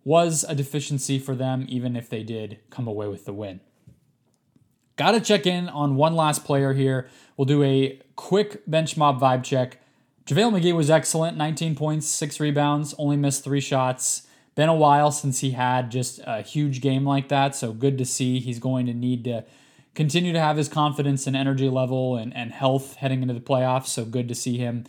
was 0.04 0.44
a 0.48 0.54
deficiency 0.54 1.18
for 1.18 1.34
them, 1.34 1.64
even 1.68 1.96
if 1.96 2.08
they 2.08 2.22
did 2.22 2.58
come 2.70 2.86
away 2.86 3.08
with 3.08 3.24
the 3.24 3.32
win. 3.32 3.60
Got 4.96 5.12
to 5.12 5.20
check 5.20 5.46
in 5.46 5.68
on 5.68 5.94
one 5.94 6.16
last 6.16 6.44
player 6.44 6.72
here. 6.72 7.08
We'll 7.36 7.44
do 7.44 7.62
a 7.62 8.00
quick 8.16 8.62
bench 8.66 8.96
mob 8.96 9.20
vibe 9.20 9.44
check. 9.44 9.80
JaVale 10.26 10.60
McGee 10.60 10.74
was 10.74 10.90
excellent 10.90 11.36
19 11.36 11.74
points, 11.74 12.06
six 12.06 12.40
rebounds, 12.40 12.94
only 12.98 13.16
missed 13.16 13.44
three 13.44 13.60
shots. 13.60 14.26
Been 14.56 14.68
a 14.68 14.74
while 14.74 15.12
since 15.12 15.38
he 15.38 15.52
had 15.52 15.90
just 15.90 16.20
a 16.26 16.42
huge 16.42 16.80
game 16.80 17.06
like 17.06 17.28
that, 17.28 17.54
so 17.54 17.72
good 17.72 17.96
to 17.96 18.04
see. 18.04 18.40
He's 18.40 18.58
going 18.58 18.86
to 18.86 18.92
need 18.92 19.22
to 19.24 19.44
continue 19.94 20.32
to 20.32 20.40
have 20.40 20.56
his 20.56 20.68
confidence 20.68 21.26
and 21.26 21.34
energy 21.34 21.68
level 21.68 22.16
and, 22.16 22.34
and 22.36 22.52
health 22.52 22.96
heading 22.96 23.22
into 23.22 23.34
the 23.34 23.40
playoffs. 23.40 23.86
So 23.86 24.04
good 24.04 24.28
to 24.28 24.34
see 24.34 24.58
him 24.58 24.84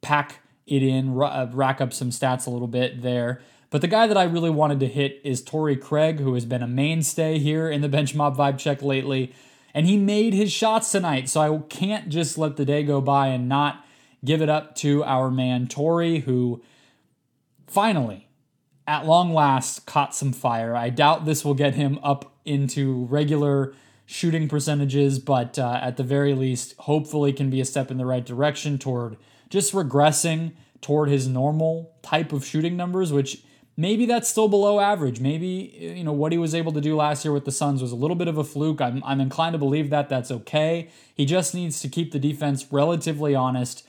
pack 0.00 0.40
it 0.66 0.82
in, 0.82 1.20
uh, 1.20 1.50
rack 1.52 1.80
up 1.80 1.92
some 1.92 2.10
stats 2.10 2.46
a 2.46 2.50
little 2.50 2.68
bit 2.68 3.02
there. 3.02 3.42
But 3.70 3.80
the 3.80 3.88
guy 3.88 4.06
that 4.06 4.16
I 4.16 4.24
really 4.24 4.50
wanted 4.50 4.80
to 4.80 4.86
hit 4.86 5.20
is 5.24 5.42
Torrey 5.42 5.76
Craig, 5.76 6.20
who 6.20 6.34
has 6.34 6.44
been 6.44 6.62
a 6.62 6.68
mainstay 6.68 7.38
here 7.38 7.68
in 7.68 7.80
the 7.80 7.88
bench 7.88 8.14
mob 8.14 8.36
vibe 8.36 8.58
check 8.58 8.82
lately. 8.82 9.34
And 9.74 9.86
he 9.86 9.96
made 9.96 10.32
his 10.32 10.52
shots 10.52 10.92
tonight. 10.92 11.28
So 11.28 11.40
I 11.40 11.58
can't 11.68 12.08
just 12.08 12.38
let 12.38 12.56
the 12.56 12.64
day 12.64 12.84
go 12.84 13.00
by 13.00 13.28
and 13.28 13.48
not 13.48 13.84
give 14.24 14.40
it 14.40 14.48
up 14.48 14.76
to 14.76 15.02
our 15.04 15.30
man 15.30 15.66
Torrey, 15.66 16.20
who 16.20 16.62
finally, 17.66 18.28
at 18.86 19.06
long 19.06 19.34
last, 19.34 19.86
caught 19.86 20.14
some 20.14 20.32
fire. 20.32 20.76
I 20.76 20.90
doubt 20.90 21.24
this 21.24 21.44
will 21.44 21.54
get 21.54 21.74
him 21.74 21.98
up 22.02 22.32
into 22.44 23.06
regular 23.06 23.74
shooting 24.14 24.46
percentages, 24.46 25.18
but 25.18 25.58
uh, 25.58 25.80
at 25.82 25.96
the 25.96 26.04
very 26.04 26.34
least, 26.34 26.72
hopefully, 26.78 27.32
can 27.32 27.50
be 27.50 27.60
a 27.60 27.64
step 27.64 27.90
in 27.90 27.98
the 27.98 28.06
right 28.06 28.24
direction 28.24 28.78
toward 28.78 29.16
just 29.50 29.72
regressing 29.72 30.52
toward 30.80 31.08
his 31.08 31.26
normal 31.26 31.96
type 32.00 32.32
of 32.32 32.44
shooting 32.44 32.76
numbers, 32.76 33.12
which 33.12 33.42
maybe 33.76 34.06
that's 34.06 34.28
still 34.28 34.46
below 34.46 34.78
average. 34.78 35.18
Maybe 35.18 35.96
you 35.96 36.04
know 36.04 36.12
what 36.12 36.30
he 36.30 36.38
was 36.38 36.54
able 36.54 36.70
to 36.74 36.80
do 36.80 36.94
last 36.94 37.24
year 37.24 37.32
with 37.32 37.44
the 37.44 37.50
Suns 37.50 37.82
was 37.82 37.90
a 37.90 37.96
little 37.96 38.14
bit 38.14 38.28
of 38.28 38.38
a 38.38 38.44
fluke. 38.44 38.80
I'm 38.80 39.02
I'm 39.04 39.20
inclined 39.20 39.54
to 39.54 39.58
believe 39.58 39.90
that 39.90 40.08
that's 40.08 40.30
okay. 40.30 40.90
He 41.12 41.26
just 41.26 41.52
needs 41.52 41.80
to 41.80 41.88
keep 41.88 42.12
the 42.12 42.20
defense 42.20 42.68
relatively 42.70 43.34
honest, 43.34 43.84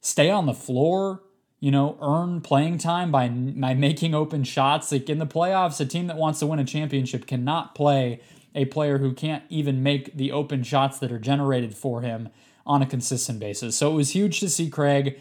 stay 0.00 0.30
on 0.30 0.46
the 0.46 0.54
floor, 0.54 1.24
you 1.58 1.72
know, 1.72 1.98
earn 2.00 2.42
playing 2.42 2.78
time 2.78 3.10
by 3.10 3.28
by 3.28 3.74
making 3.74 4.14
open 4.14 4.44
shots. 4.44 4.92
Like 4.92 5.10
in 5.10 5.18
the 5.18 5.26
playoffs, 5.26 5.80
a 5.80 5.84
team 5.84 6.06
that 6.06 6.16
wants 6.16 6.38
to 6.38 6.46
win 6.46 6.60
a 6.60 6.64
championship 6.64 7.26
cannot 7.26 7.74
play 7.74 8.20
a 8.54 8.64
player 8.66 8.98
who 8.98 9.12
can't 9.12 9.42
even 9.48 9.82
make 9.82 10.16
the 10.16 10.32
open 10.32 10.62
shots 10.62 10.98
that 10.98 11.10
are 11.10 11.18
generated 11.18 11.74
for 11.74 12.00
him 12.02 12.28
on 12.66 12.82
a 12.82 12.86
consistent 12.86 13.40
basis. 13.40 13.76
So 13.76 13.90
it 13.90 13.94
was 13.94 14.10
huge 14.10 14.40
to 14.40 14.48
see 14.48 14.70
Craig 14.70 15.18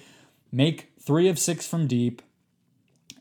make 0.52 0.91
three 1.00 1.28
of 1.28 1.39
six 1.39 1.67
from 1.67 1.88
deep 1.88 2.22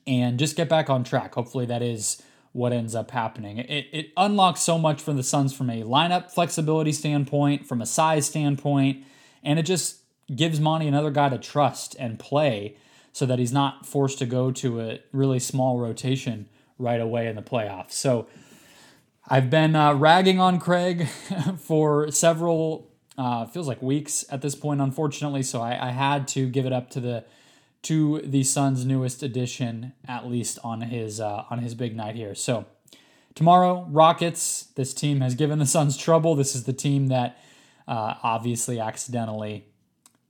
and 0.07 0.39
just 0.39 0.57
get 0.57 0.69
back 0.69 0.91
on 0.91 1.05
track. 1.05 1.35
Hopefully, 1.35 1.67
that 1.67 1.83
is 1.83 2.23
what 2.53 2.73
ends 2.73 2.95
up 2.95 3.11
happening. 3.11 3.59
It, 3.59 3.87
it 3.93 4.13
unlocks 4.17 4.61
so 4.61 4.79
much 4.79 5.01
for 5.01 5.13
the 5.13 5.23
Suns 5.23 5.55
from 5.55 5.71
a 5.71 5.83
lineup 5.83 6.31
flexibility 6.31 6.93
standpoint, 6.93 7.67
from 7.67 7.81
a 7.81 7.87
size 7.87 8.27
standpoint, 8.27 9.05
and 9.43 9.59
it 9.59 9.63
just 9.63 10.01
gives 10.35 10.61
Monty 10.61 10.87
another 10.87 11.11
guy 11.11 11.29
to 11.31 11.39
trust 11.39 11.97
and 11.99 12.19
play 12.19 12.77
so 13.13 13.27
that 13.27 13.39
he's 13.39 13.53
not 13.53 13.87
forced 13.87 14.19
to 14.19 14.27
go 14.27 14.51
to 14.51 14.81
a 14.81 15.01
really 15.13 15.39
small 15.39 15.79
rotation 15.79 16.49
right 16.79 17.01
away 17.01 17.27
in 17.27 17.37
the 17.37 17.43
playoffs. 17.43 17.93
So 17.93 18.27
I've 19.29 19.51
been 19.51 19.77
uh, 19.77 19.95
ragging 19.95 20.41
on 20.41 20.59
Craig 20.59 21.09
for 21.59 22.11
several, 22.11 22.91
uh, 23.17 23.47
feels 23.47 23.69
like 23.69 23.81
weeks 23.81 24.25
at 24.31 24.43
this 24.43 24.55
point, 24.55 24.81
unfortunately. 24.81 25.43
So 25.43 25.61
I, 25.61 25.89
I, 25.89 25.91
had 25.91 26.27
to 26.29 26.49
give 26.49 26.67
it 26.67 26.73
up 26.73 26.91
to 26.91 27.01
the 27.01 27.25
to 27.83 28.21
the 28.25 28.43
Suns' 28.43 28.85
newest 28.85 29.23
addition, 29.23 29.93
at 30.07 30.27
least 30.27 30.59
on 30.65 30.83
his 30.83 31.21
uh, 31.21 31.45
on 31.51 31.61
his 31.61 31.75
big 31.75 31.95
night 31.97 32.17
here. 32.17 32.35
So 32.35 32.67
tomorrow, 33.35 33.87
Rockets. 33.91 34.69
This 34.75 34.93
team 34.93 35.21
has 35.21 35.35
given 35.35 35.59
the 35.59 35.67
Suns 35.67 35.97
trouble. 35.97 36.35
This 36.35 36.55
is 36.55 36.65
the 36.65 36.73
team 36.73 37.07
that 37.09 37.39
uh, 37.87 38.15
obviously 38.23 38.81
accidentally 38.81 39.67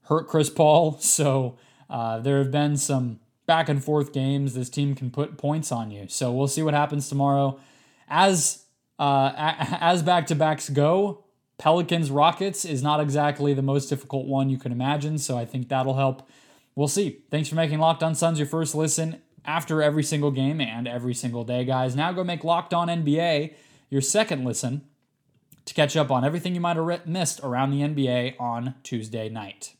hurt 0.03 0.27
Chris 0.27 0.49
Paul. 0.49 0.97
So 1.01 1.57
uh, 1.89 2.19
there 2.19 2.37
have 2.39 2.51
been 2.51 2.77
some 2.77 3.19
back 3.45 3.69
and 3.69 3.83
forth 3.83 4.13
games. 4.13 4.53
This 4.53 4.69
team 4.69 4.95
can 4.95 5.11
put 5.11 5.37
points 5.37 5.71
on 5.71 5.91
you. 5.91 6.07
So 6.07 6.31
we'll 6.31 6.47
see 6.47 6.63
what 6.63 6.73
happens 6.73 7.09
tomorrow. 7.09 7.59
As 8.07 8.62
uh, 9.03 9.77
as 9.81 10.01
back 10.01 10.27
to 10.27 10.35
backs 10.35 10.69
go, 10.69 11.25
Pelicans 11.57 12.09
Rockets 12.09 12.63
is 12.65 12.81
not 12.81 12.99
exactly 12.99 13.53
the 13.53 13.61
most 13.61 13.87
difficult 13.87 14.27
one 14.27 14.49
you 14.49 14.57
can 14.57 14.71
imagine, 14.71 15.17
so 15.17 15.37
I 15.37 15.45
think 15.45 15.69
that'll 15.69 15.95
help. 15.95 16.27
We'll 16.75 16.87
see. 16.87 17.23
Thanks 17.29 17.49
for 17.49 17.55
making 17.55 17.79
Locked 17.79 18.01
On 18.01 18.15
Suns 18.15 18.39
your 18.39 18.47
first 18.47 18.73
listen 18.73 19.21
after 19.45 19.81
every 19.81 20.03
single 20.03 20.31
game 20.31 20.61
and 20.61 20.87
every 20.87 21.13
single 21.13 21.43
day, 21.43 21.65
guys. 21.65 21.95
Now 21.95 22.11
go 22.11 22.23
make 22.23 22.43
Locked 22.43 22.73
On 22.73 22.87
NBA 22.87 23.53
your 23.89 24.01
second 24.01 24.45
listen 24.45 24.81
to 25.65 25.73
catch 25.73 25.95
up 25.95 26.09
on 26.09 26.25
everything 26.25 26.55
you 26.55 26.61
might 26.61 26.77
have 26.77 27.05
missed 27.05 27.39
around 27.43 27.71
the 27.71 27.81
NBA 27.81 28.39
on 28.39 28.75
Tuesday 28.83 29.29
night. 29.29 29.75